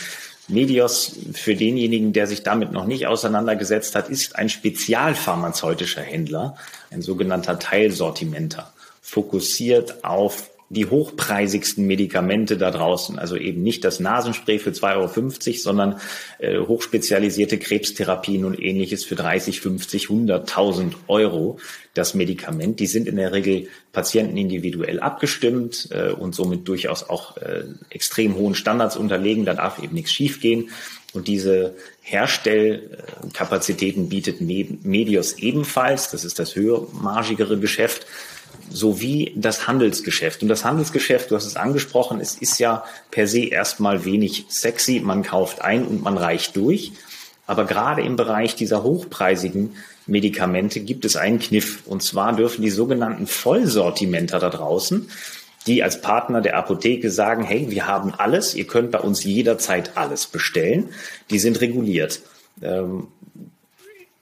[0.47, 6.55] Medios, für denjenigen, der sich damit noch nicht auseinandergesetzt hat, ist ein spezialpharmazeutischer Händler,
[6.89, 13.17] ein sogenannter Teilsortimenter, fokussiert auf die hochpreisigsten Medikamente da draußen.
[13.17, 15.09] Also eben nicht das Nasenspray für 2,50 Euro,
[15.57, 15.99] sondern
[16.37, 21.57] äh, hochspezialisierte Krebstherapien und ähnliches für 30, 50, 100.000 Euro.
[21.95, 27.37] Das Medikament, die sind in der Regel Patienten individuell abgestimmt äh, und somit durchaus auch
[27.37, 29.45] äh, extrem hohen Standards unterlegen.
[29.45, 30.69] Da darf eben nichts schiefgehen.
[31.13, 36.11] Und diese Herstellkapazitäten bietet Medios ebenfalls.
[36.11, 38.05] Das ist das höhermargigere Geschäft
[38.69, 40.41] sowie das Handelsgeschäft.
[40.41, 45.01] Und das Handelsgeschäft, du hast es angesprochen, es ist ja per se erstmal wenig sexy.
[45.03, 46.91] Man kauft ein und man reicht durch.
[47.47, 51.83] Aber gerade im Bereich dieser hochpreisigen Medikamente gibt es einen Kniff.
[51.85, 55.09] Und zwar dürfen die sogenannten Vollsortimenter da draußen,
[55.65, 59.97] die als Partner der Apotheke sagen, hey, wir haben alles, ihr könnt bei uns jederzeit
[59.97, 60.89] alles bestellen,
[61.29, 62.21] die sind reguliert.
[62.61, 63.07] Ähm,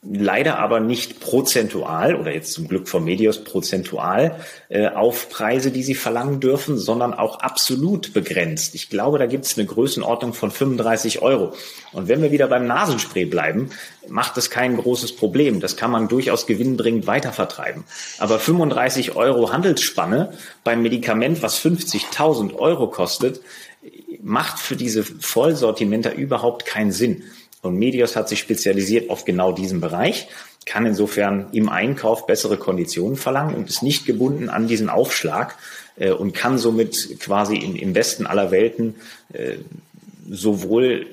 [0.09, 4.39] leider aber nicht prozentual oder jetzt zum Glück von Medios prozentual
[4.69, 8.75] äh, auf Preise, die sie verlangen dürfen, sondern auch absolut begrenzt.
[8.75, 11.53] Ich glaube, da gibt es eine Größenordnung von 35 Euro.
[11.91, 13.69] Und wenn wir wieder beim Nasenspray bleiben,
[14.07, 15.59] macht das kein großes Problem.
[15.59, 17.83] Das kann man durchaus gewinnbringend weitervertreiben.
[18.19, 23.41] Aber 35 Euro Handelsspanne beim Medikament, was 50.000 Euro kostet,
[24.21, 27.23] macht für diese Vollsortimenter überhaupt keinen Sinn.
[27.61, 30.27] Und Medios hat sich spezialisiert auf genau diesen Bereich,
[30.65, 35.57] kann insofern im Einkauf bessere Konditionen verlangen und ist nicht gebunden an diesen Aufschlag
[35.95, 38.95] äh, und kann somit quasi in, im besten aller Welten
[39.33, 39.57] äh,
[40.29, 41.07] sowohl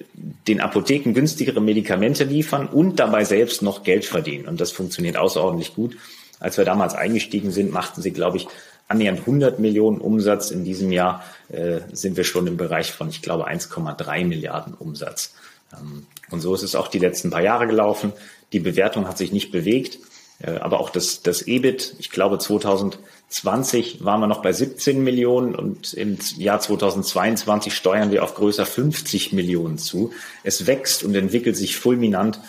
[0.48, 4.48] den Apotheken günstigere Medikamente liefern und dabei selbst noch Geld verdienen.
[4.48, 5.96] Und das funktioniert außerordentlich gut.
[6.40, 8.48] Als wir damals eingestiegen sind, machten sie, glaube ich,
[8.88, 10.50] annähernd 100 Millionen Umsatz.
[10.50, 15.34] In diesem Jahr äh, sind wir schon im Bereich von, ich glaube, 1,3 Milliarden Umsatz.
[15.72, 18.12] Ähm, und so ist es auch die letzten paar Jahre gelaufen.
[18.52, 19.98] Die Bewertung hat sich nicht bewegt.
[20.40, 25.54] Äh, aber auch das, das EBIT, ich glaube 2020 waren wir noch bei 17 Millionen
[25.54, 30.12] und im Jahr 2022 steuern wir auf größer 50 Millionen zu.
[30.42, 32.40] Es wächst und entwickelt sich fulminant,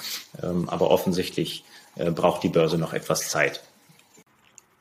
[0.42, 1.64] ähm, aber offensichtlich
[1.96, 3.62] äh, braucht die Börse noch etwas Zeit.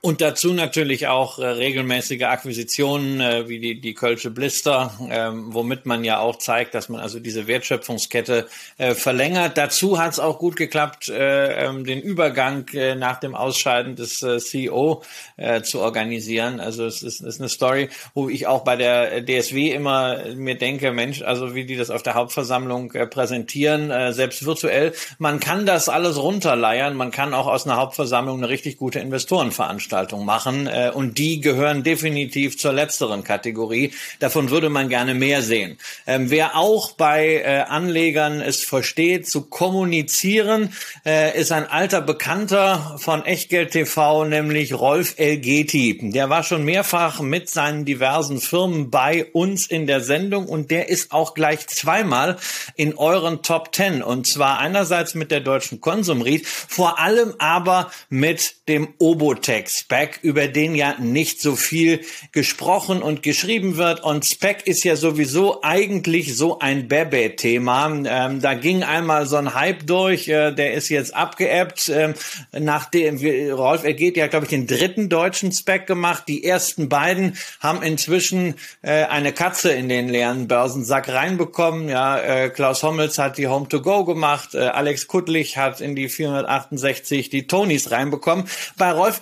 [0.05, 5.87] Und dazu natürlich auch äh, regelmäßige Akquisitionen äh, wie die, die Kölsche Blister, ähm, womit
[5.87, 8.47] man ja auch zeigt, dass man also diese Wertschöpfungskette
[8.77, 9.57] äh, verlängert.
[9.57, 14.23] Dazu hat es auch gut geklappt, äh, ähm, den Übergang äh, nach dem Ausscheiden des
[14.23, 15.03] äh, CEO
[15.39, 16.61] äh, zu organisieren.
[16.61, 20.93] Also es ist, ist eine Story, wo ich auch bei der DSW immer mir denke,
[20.93, 25.65] Mensch, also wie die das auf der Hauptversammlung äh, präsentieren, äh, selbst virtuell, man kann
[25.65, 30.67] das alles runterleiern, man kann auch aus einer Hauptversammlung eine richtig gute Investorenveranstaltung Veranstaltung machen.
[30.67, 33.93] Äh, und die gehören definitiv zur letzteren Kategorie.
[34.19, 35.79] Davon würde man gerne mehr sehen.
[36.07, 40.73] Ähm, wer auch bei äh, Anlegern es versteht, zu kommunizieren,
[41.07, 46.11] äh, ist ein alter Bekannter von Echtgeld TV, nämlich Rolf Elgeti.
[46.13, 50.89] Der war schon mehrfach mit seinen diversen Firmen bei uns in der Sendung und der
[50.89, 52.37] ist auch gleich zweimal
[52.75, 54.03] in euren Top Ten.
[54.03, 59.84] Und zwar einerseits mit der deutschen Konsumried, vor allem aber mit dem Obotex.
[59.85, 62.01] Spec, über den ja nicht so viel
[62.33, 64.03] gesprochen und geschrieben wird.
[64.03, 67.93] Und Spec ist ja sowieso eigentlich so ein Bebe-Thema.
[68.07, 71.91] Ähm, da ging einmal so ein Hype durch, äh, der ist jetzt abgeebbt.
[71.91, 72.15] Ähm,
[72.53, 73.19] nachdem
[73.53, 76.25] Rolf ergeht ja, glaube ich, den dritten deutschen Spec gemacht.
[76.29, 81.91] Die ersten beiden haben inzwischen äh, eine Katze in den leeren Börsensack reinbekommen.
[81.91, 84.55] Ja, äh, Klaus Hommels hat die Home to Go gemacht.
[84.55, 88.47] Äh, Alex Kuttlich hat in die 468 die Tonys reinbekommen.
[88.79, 89.19] Bei Rolf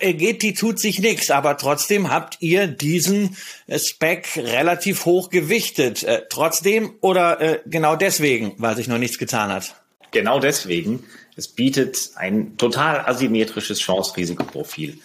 [0.53, 3.35] Tut sich nichts, aber trotzdem habt ihr diesen
[3.67, 6.03] äh, Spec relativ hoch gewichtet.
[6.03, 9.75] Äh, trotzdem oder äh, genau deswegen, weil sich noch nichts getan hat?
[10.11, 11.03] Genau deswegen.
[11.35, 14.99] Es bietet ein total asymmetrisches Chance-Risikoprofil.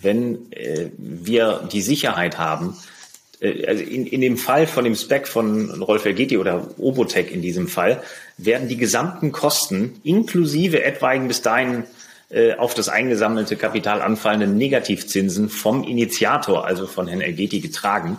[0.00, 2.76] Wenn äh, wir die Sicherheit haben,
[3.40, 7.42] äh, also in, in dem Fall von dem Spec von Rolf Ergeti oder Obotec in
[7.42, 8.02] diesem Fall,
[8.38, 11.84] werden die gesamten Kosten inklusive etwaigen bis dahin
[12.30, 18.18] äh, auf das eingesammelte Kapital anfallenden Negativzinsen vom Initiator, also von Herrn Elgeti, getragen.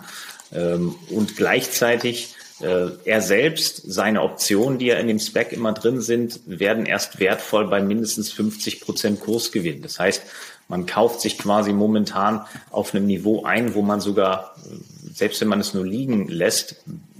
[0.54, 6.00] Ähm, und gleichzeitig äh, er selbst, seine Optionen, die ja in dem Spec immer drin
[6.00, 9.82] sind, werden erst wertvoll bei mindestens 50 Prozent Kursgewinn.
[9.82, 10.22] Das heißt,
[10.68, 14.76] man kauft sich quasi momentan auf einem Niveau ein, wo man sogar, äh,
[15.14, 16.76] selbst wenn man es nur liegen lässt,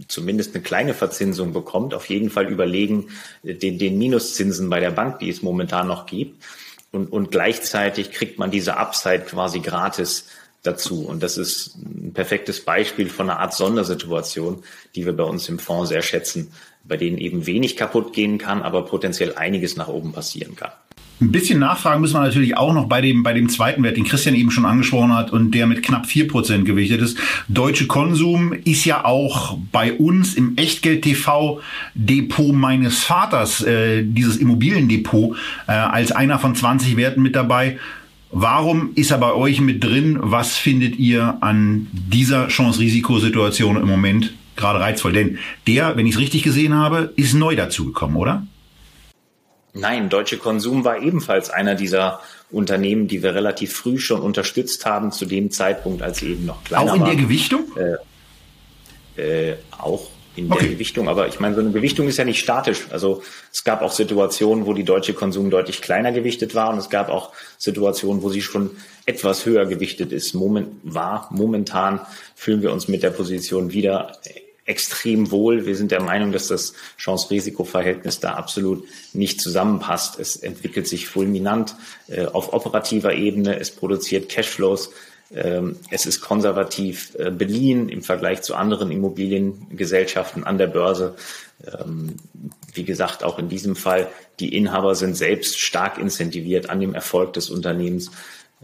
[0.09, 3.09] zumindest eine kleine Verzinsung bekommt, auf jeden Fall überlegen
[3.43, 6.43] den, den Minuszinsen bei der Bank, die es momentan noch gibt
[6.97, 10.27] und, und gleichzeitig kriegt man diese Upside quasi gratis
[10.63, 11.07] dazu.
[11.07, 15.59] Und das ist ein perfektes Beispiel von einer Art Sondersituation, die wir bei uns im
[15.59, 16.53] Fonds sehr schätzen,
[16.85, 20.73] bei denen eben wenig kaputt gehen kann, aber potenziell einiges nach oben passieren kann.
[21.19, 24.05] Ein bisschen nachfragen müssen wir natürlich auch noch bei dem, bei dem zweiten Wert, den
[24.05, 27.17] Christian eben schon angesprochen hat und der mit knapp vier Prozent gewichtet ist.
[27.49, 35.37] Deutsche Konsum ist ja auch bei uns im Echtgeld-TV-Depot meines Vaters, äh, dieses Immobiliendepot,
[35.67, 37.79] äh, als einer von 20 Werten mit dabei.
[38.31, 40.19] Warum ist er bei euch mit drin?
[40.21, 45.15] Was findet ihr an dieser Chance-Risikosituation im Moment gerade reizvoll?
[45.15, 48.47] Denn der, wenn ich es richtig gesehen habe, ist neu dazugekommen, oder?
[49.81, 52.21] Nein, Deutsche Konsum war ebenfalls einer dieser
[52.51, 56.65] Unternehmen, die wir relativ früh schon unterstützt haben, zu dem Zeitpunkt, als sie eben noch
[56.65, 57.03] kleiner waren.
[57.03, 57.65] Auch in der Gewichtung?
[59.17, 60.65] Äh, äh, auch in okay.
[60.65, 61.09] der Gewichtung.
[61.09, 62.87] Aber ich meine, so eine Gewichtung ist ja nicht statisch.
[62.91, 63.23] Also
[63.53, 67.09] es gab auch Situationen, wo die deutsche Konsum deutlich kleiner gewichtet war und es gab
[67.09, 68.71] auch Situationen, wo sie schon
[69.07, 70.35] etwas höher gewichtet ist.
[70.35, 72.01] Moment, war momentan
[72.35, 74.19] fühlen wir uns mit der Position wieder
[74.67, 75.65] extrem wohl.
[75.65, 80.19] Wir sind der Meinung, dass das Chance-Risiko-Verhältnis da absolut nicht zusammenpasst.
[80.19, 81.77] Es entwickelt sich fulminant
[82.09, 83.59] äh, auf operativer Ebene.
[83.59, 84.91] Es produziert Cashflows.
[85.35, 91.17] Ähm, es ist konservativ äh, beliehen im Vergleich zu anderen Immobiliengesellschaften an der Börse.
[91.65, 92.17] Ähm,
[92.73, 94.09] wie gesagt, auch in diesem Fall,
[94.39, 98.11] die Inhaber sind selbst stark incentiviert an dem Erfolg des Unternehmens.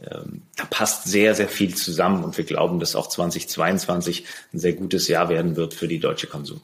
[0.00, 4.72] Ähm, da passt sehr, sehr viel zusammen und wir glauben, dass auch 2022 ein sehr
[4.72, 6.60] gutes Jahr werden wird für die deutsche Konsum.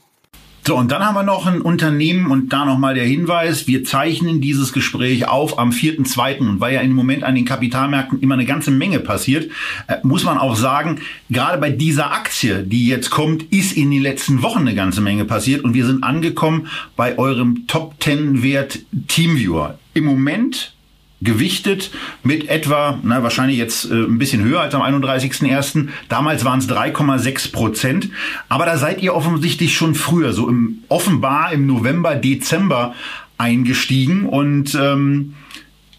[0.68, 4.42] So, und dann haben wir noch ein Unternehmen und da nochmal der Hinweis, wir zeichnen
[4.42, 6.40] dieses Gespräch auf am 4.2.
[6.40, 9.50] und weil ja im Moment an den Kapitalmärkten immer eine ganze Menge passiert,
[9.86, 11.00] äh, muss man auch sagen,
[11.30, 15.24] gerade bei dieser Aktie, die jetzt kommt, ist in den letzten Wochen eine ganze Menge
[15.24, 19.78] passiert und wir sind angekommen bei eurem Top 10 Wert Teamviewer.
[19.94, 20.74] Im Moment
[21.20, 21.90] gewichtet
[22.22, 25.88] mit etwa, na, wahrscheinlich jetzt äh, ein bisschen höher als am 31.01.
[26.08, 28.10] Damals waren es 3,6 Prozent.
[28.48, 32.94] Aber da seid ihr offensichtlich schon früher, so im offenbar im November, Dezember
[33.36, 35.34] eingestiegen und ähm,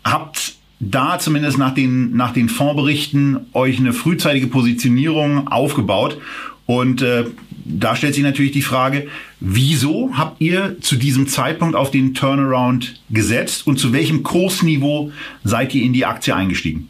[0.03, 6.17] habt da zumindest nach den, nach den Fondsberichten euch eine frühzeitige Positionierung aufgebaut.
[6.65, 7.26] Und äh,
[7.66, 9.07] da stellt sich natürlich die Frage,
[9.39, 15.12] wieso habt ihr zu diesem Zeitpunkt auf den Turnaround gesetzt und zu welchem Kursniveau
[15.43, 16.89] seid ihr in die Aktie eingestiegen?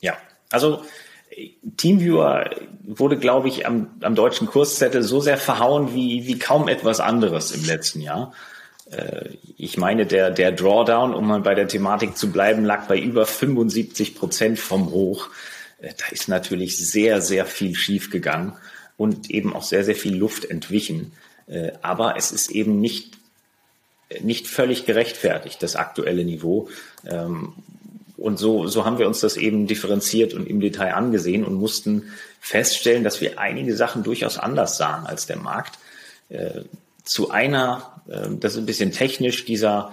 [0.00, 0.14] Ja,
[0.50, 0.82] also
[1.76, 2.50] Teamviewer
[2.86, 7.50] wurde, glaube ich, am, am deutschen Kurszettel so sehr verhauen wie, wie kaum etwas anderes
[7.52, 8.32] im letzten Jahr.
[8.90, 12.98] Äh, ich meine, der, der Drawdown, um mal bei der Thematik zu bleiben, lag bei
[12.98, 15.30] über 75 Prozent vom Hoch.
[15.80, 18.52] Äh, da ist natürlich sehr, sehr viel schiefgegangen
[18.96, 21.12] und eben auch sehr, sehr viel Luft entwichen.
[21.46, 23.18] Äh, aber es ist eben nicht,
[24.20, 26.68] nicht völlig gerechtfertigt, das aktuelle Niveau.
[27.06, 27.54] Ähm,
[28.16, 32.10] und so, so haben wir uns das eben differenziert und im Detail angesehen und mussten
[32.40, 35.78] feststellen, dass wir einige Sachen durchaus anders sahen als der Markt.
[36.28, 36.62] Äh,
[37.02, 39.92] zu einer, äh, das ist ein bisschen technisch, dieser,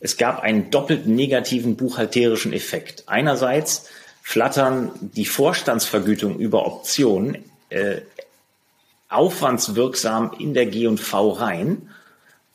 [0.00, 3.04] es gab einen doppelt negativen buchhalterischen Effekt.
[3.06, 3.86] Einerseits
[4.22, 7.98] flattern die Vorstandsvergütung über Optionen äh,
[9.08, 11.88] aufwandswirksam in der G&V rein,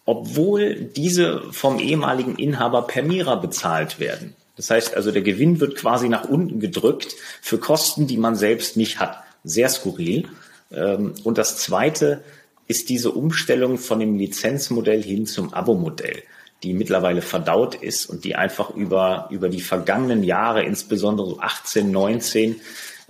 [0.06, 4.36] obwohl diese vom ehemaligen Inhaber per Mira bezahlt werden.
[4.58, 8.78] Das heißt also, der Gewinn wird quasi nach unten gedrückt für Kosten, die man selbst
[8.78, 9.24] nicht hat.
[9.43, 10.28] Sehr skurril.
[10.72, 12.24] Ähm, und das Zweite
[12.68, 16.24] ist diese Umstellung von dem Lizenzmodell hin zum Abo-Modell,
[16.64, 22.62] die mittlerweile verdaut ist und die einfach über, über die vergangenen Jahre, insbesondere 18, 19,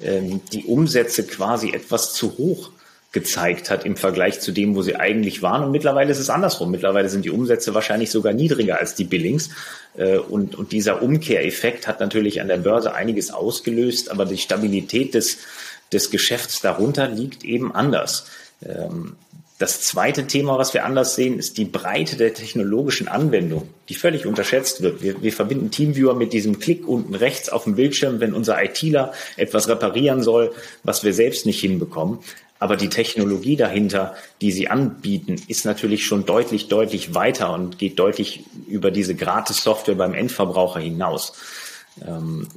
[0.02, 2.72] ähm, die Umsätze quasi etwas zu hoch
[3.12, 5.64] gezeigt hat im Vergleich zu dem, wo sie eigentlich waren.
[5.64, 6.72] Und mittlerweile ist es andersrum.
[6.72, 9.50] Mittlerweile sind die Umsätze wahrscheinlich sogar niedriger als die Billings.
[9.98, 15.14] Äh, und, und dieser Umkehreffekt hat natürlich an der Börse einiges ausgelöst, aber die Stabilität
[15.14, 15.40] des,
[15.92, 18.28] des Geschäfts darunter liegt eben anders.
[18.66, 19.18] Ähm,
[19.62, 24.26] das zweite Thema, was wir anders sehen, ist die Breite der technologischen Anwendung, die völlig
[24.26, 25.04] unterschätzt wird.
[25.04, 29.14] Wir, wir verbinden Teamviewer mit diesem Klick unten rechts auf dem Bildschirm, wenn unser ITler
[29.38, 30.52] etwas reparieren soll,
[30.84, 32.20] was wir selbst nicht hinbekommen.
[32.62, 37.98] Aber die Technologie dahinter, die sie anbieten, ist natürlich schon deutlich, deutlich weiter und geht
[37.98, 41.34] deutlich über diese Gratis-Software beim Endverbraucher hinaus.
[42.08, 42.48] Ähm,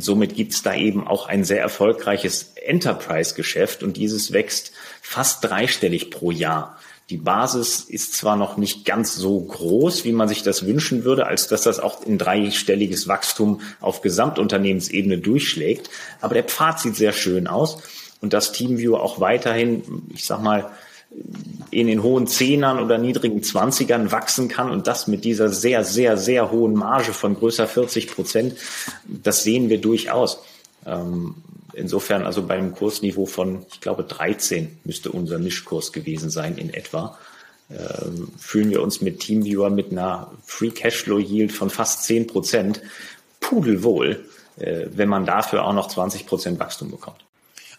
[0.00, 4.72] somit gibt es da eben auch ein sehr erfolgreiches Enterprise-Geschäft und dieses wächst
[5.02, 6.78] fast dreistellig pro Jahr.
[7.10, 11.26] Die Basis ist zwar noch nicht ganz so groß, wie man sich das wünschen würde,
[11.26, 15.90] als dass das auch in dreistelliges Wachstum auf Gesamtunternehmensebene durchschlägt,
[16.22, 17.82] aber der Pfad sieht sehr schön aus
[18.22, 19.82] und das Teamviewer auch weiterhin,
[20.14, 20.70] ich sag mal,
[21.70, 26.16] in den hohen Zehnern oder niedrigen Zwanzigern wachsen kann und das mit dieser sehr, sehr,
[26.16, 28.56] sehr hohen Marge von größer 40 Prozent,
[29.06, 30.38] das sehen wir durchaus.
[30.86, 31.34] Ähm,
[31.74, 37.18] insofern also beim Kursniveau von, ich glaube, 13 müsste unser Mischkurs gewesen sein in etwa.
[37.70, 42.80] Ähm, fühlen wir uns mit Teamviewer mit einer Free Cashflow Yield von fast 10 Prozent
[43.40, 44.24] pudelwohl,
[44.58, 47.24] äh, wenn man dafür auch noch 20 Prozent Wachstum bekommt.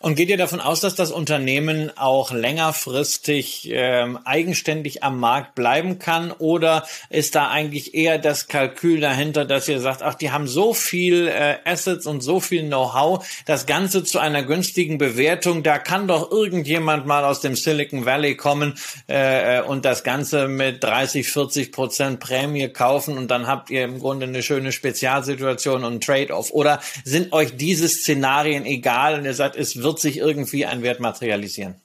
[0.03, 5.97] Und geht ihr davon aus, dass das Unternehmen auch längerfristig ähm, eigenständig am Markt bleiben
[5.97, 6.33] kann?
[6.33, 10.73] Oder ist da eigentlich eher das Kalkül dahinter, dass ihr sagt, ach, die haben so
[10.73, 16.09] viel äh, Assets und so viel Know-how, das Ganze zu einer günstigen Bewertung, da kann
[16.09, 18.73] doch irgendjemand mal aus dem Silicon Valley kommen
[19.07, 23.99] äh, und das Ganze mit 30, 40 Prozent Prämie kaufen und dann habt ihr im
[23.99, 26.51] Grunde eine schöne Spezialsituation und Trade-off.
[26.51, 30.81] Oder sind euch diese Szenarien egal und ihr sagt, es wird wird sich irgendwie ein
[30.81, 31.75] Wert materialisieren?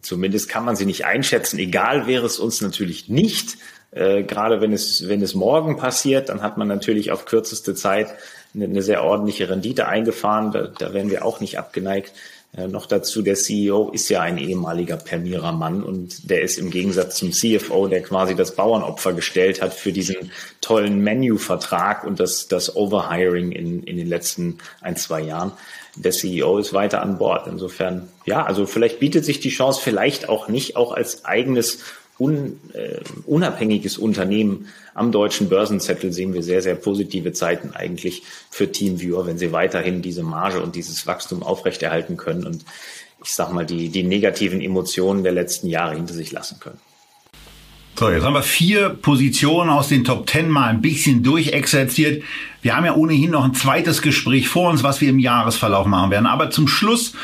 [0.00, 1.58] Zumindest kann man sie nicht einschätzen.
[1.58, 3.58] Egal wäre es uns natürlich nicht.
[3.90, 8.14] Äh, gerade wenn es, wenn es morgen passiert, dann hat man natürlich auf kürzeste Zeit
[8.54, 10.50] eine, eine sehr ordentliche Rendite eingefahren.
[10.50, 12.12] Da, da wären wir auch nicht abgeneigt.
[12.56, 17.16] Äh, noch dazu, der CEO ist ja ein ehemaliger Permierer-Mann und der ist im Gegensatz
[17.16, 20.30] zum CFO, der quasi das Bauernopfer gestellt hat für diesen
[20.62, 25.52] tollen Menu-Vertrag und das, das Overhiring in, in den letzten ein, zwei Jahren,
[25.96, 27.46] der CEO ist weiter an Bord.
[27.46, 31.80] Insofern, ja, also vielleicht bietet sich die Chance vielleicht auch nicht, auch als eigenes
[32.18, 38.72] un, äh, unabhängiges Unternehmen am deutschen Börsenzettel sehen wir sehr, sehr positive Zeiten eigentlich für
[38.72, 42.64] Teamviewer, wenn sie weiterhin diese Marge und dieses Wachstum aufrechterhalten können und
[43.22, 46.78] ich sag mal, die, die negativen Emotionen der letzten Jahre hinter sich lassen können.
[47.98, 52.22] So, jetzt haben wir vier Positionen aus den Top Ten mal ein bisschen durchexerziert.
[52.60, 56.10] Wir haben ja ohnehin noch ein zweites Gespräch vor uns, was wir im Jahresverlauf machen
[56.10, 56.26] werden.
[56.26, 57.14] Aber zum Schluss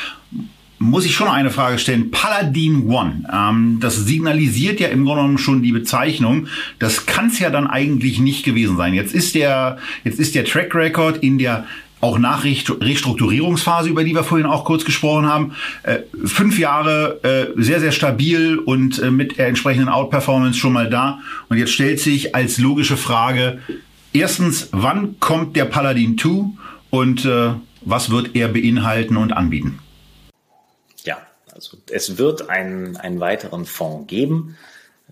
[0.78, 2.10] muss ich schon eine Frage stellen.
[2.10, 6.46] Paladin One, ähm, das signalisiert ja im Grunde genommen schon die Bezeichnung.
[6.78, 8.94] Das kann es ja dann eigentlich nicht gewesen sein.
[8.94, 11.66] Jetzt ist der, jetzt ist der Track Record in der
[12.02, 17.62] auch nach Restrukturierungsphase, über die wir vorhin auch kurz gesprochen haben, äh, fünf Jahre äh,
[17.62, 21.20] sehr, sehr stabil und äh, mit der entsprechenden Outperformance schon mal da.
[21.48, 23.60] Und jetzt stellt sich als logische Frage,
[24.12, 26.50] Erstens, wann kommt der Paladin 2
[26.90, 29.78] und äh, was wird er beinhalten und anbieten?
[31.04, 31.16] Ja,
[31.50, 34.58] also es wird einen, einen weiteren Fonds geben.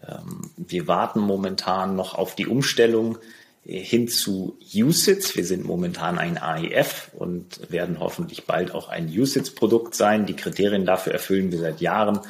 [0.07, 3.16] Ähm, wir warten momentan noch auf die Umstellung
[3.65, 5.37] hin zu USITS.
[5.37, 10.27] Wir sind momentan ein AIF und werden hoffentlich bald auch ein USITS-Produkt sein.
[10.27, 12.21] Die Kriterien dafür erfüllen wir seit Jahren.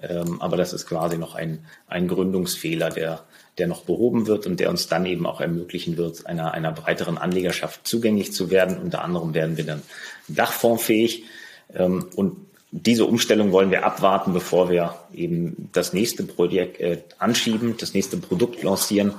[0.00, 3.24] Ähm, aber das ist quasi noch ein, ein Gründungsfehler, der,
[3.58, 7.18] der noch behoben wird und der uns dann eben auch ermöglichen wird, einer, einer breiteren
[7.18, 8.78] Anlegerschaft zugänglich zu werden.
[8.78, 9.82] Unter anderem werden wir dann
[10.28, 11.24] dachfondsfähig.
[11.74, 12.36] Ähm, und
[12.70, 18.18] diese Umstellung wollen wir abwarten, bevor wir eben das nächste Projekt äh, anschieben, das nächste
[18.18, 19.14] Produkt lancieren.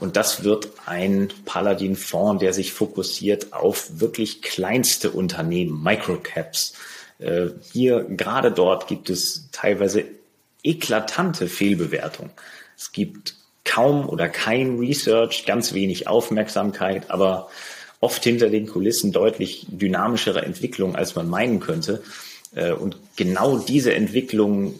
[0.00, 6.74] Und das wird ein Paladin-Fonds, der sich fokussiert auf wirklich kleinste Unternehmen, Microcaps.
[7.18, 10.04] Äh, hier, gerade dort gibt es teilweise
[10.62, 12.32] eklatante Fehlbewertungen.
[12.76, 17.48] Es gibt kaum oder kein Research, ganz wenig Aufmerksamkeit, aber
[18.00, 22.02] oft hinter den Kulissen deutlich dynamischere Entwicklungen, als man meinen könnte.
[22.54, 24.74] Äh, und genau diese Entwicklung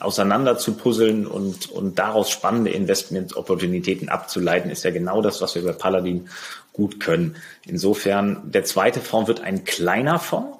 [0.00, 5.64] auseinander zu puzzeln und, und daraus spannende Investment-Opportunitäten abzuleiten, ist ja genau das, was wir
[5.64, 6.28] bei Paladin
[6.72, 7.36] gut können.
[7.66, 10.58] Insofern, der zweite Fonds wird ein kleiner Fonds,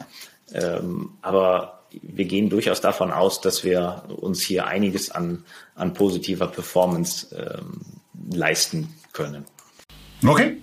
[0.53, 6.47] ähm, aber wir gehen durchaus davon aus, dass wir uns hier einiges an, an positiver
[6.47, 7.81] Performance ähm,
[8.33, 9.45] leisten können.
[10.27, 10.59] Okay.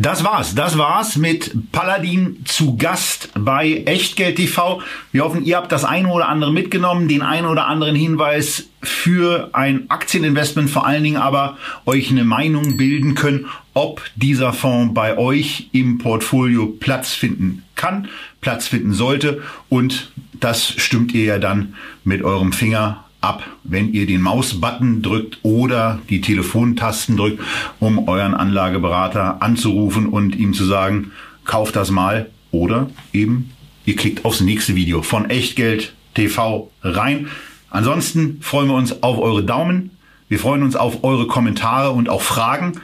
[0.00, 0.54] Das war's.
[0.54, 4.80] Das war's mit Paladin zu Gast bei Echtgeld TV.
[5.10, 9.50] Wir hoffen, ihr habt das eine oder andere mitgenommen, den einen oder anderen Hinweis für
[9.54, 15.18] ein Aktieninvestment, vor allen Dingen aber euch eine Meinung bilden können, ob dieser Fonds bei
[15.18, 18.06] euch im Portfolio Platz finden kann,
[18.40, 19.42] Platz finden sollte.
[19.68, 21.74] Und das stimmt ihr ja dann
[22.04, 27.42] mit eurem Finger ab, wenn ihr den Mausbutton drückt oder die Telefontasten drückt,
[27.80, 31.12] um euren Anlageberater anzurufen und ihm zu sagen,
[31.44, 33.50] kauft das mal oder eben
[33.84, 37.28] ihr klickt aufs nächste Video von Echtgeld TV rein.
[37.70, 39.90] Ansonsten freuen wir uns auf eure Daumen.
[40.28, 42.80] Wir freuen uns auf eure Kommentare und auch Fragen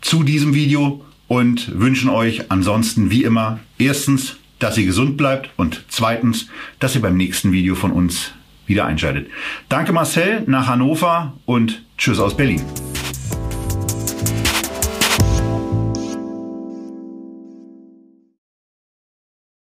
[0.00, 5.84] zu diesem Video und wünschen euch ansonsten wie immer erstens, dass ihr gesund bleibt und
[5.88, 6.48] zweitens,
[6.78, 8.32] dass ihr beim nächsten Video von uns
[8.66, 9.30] wieder einschaltet.
[9.68, 12.62] Danke Marcel nach Hannover und tschüss aus Berlin.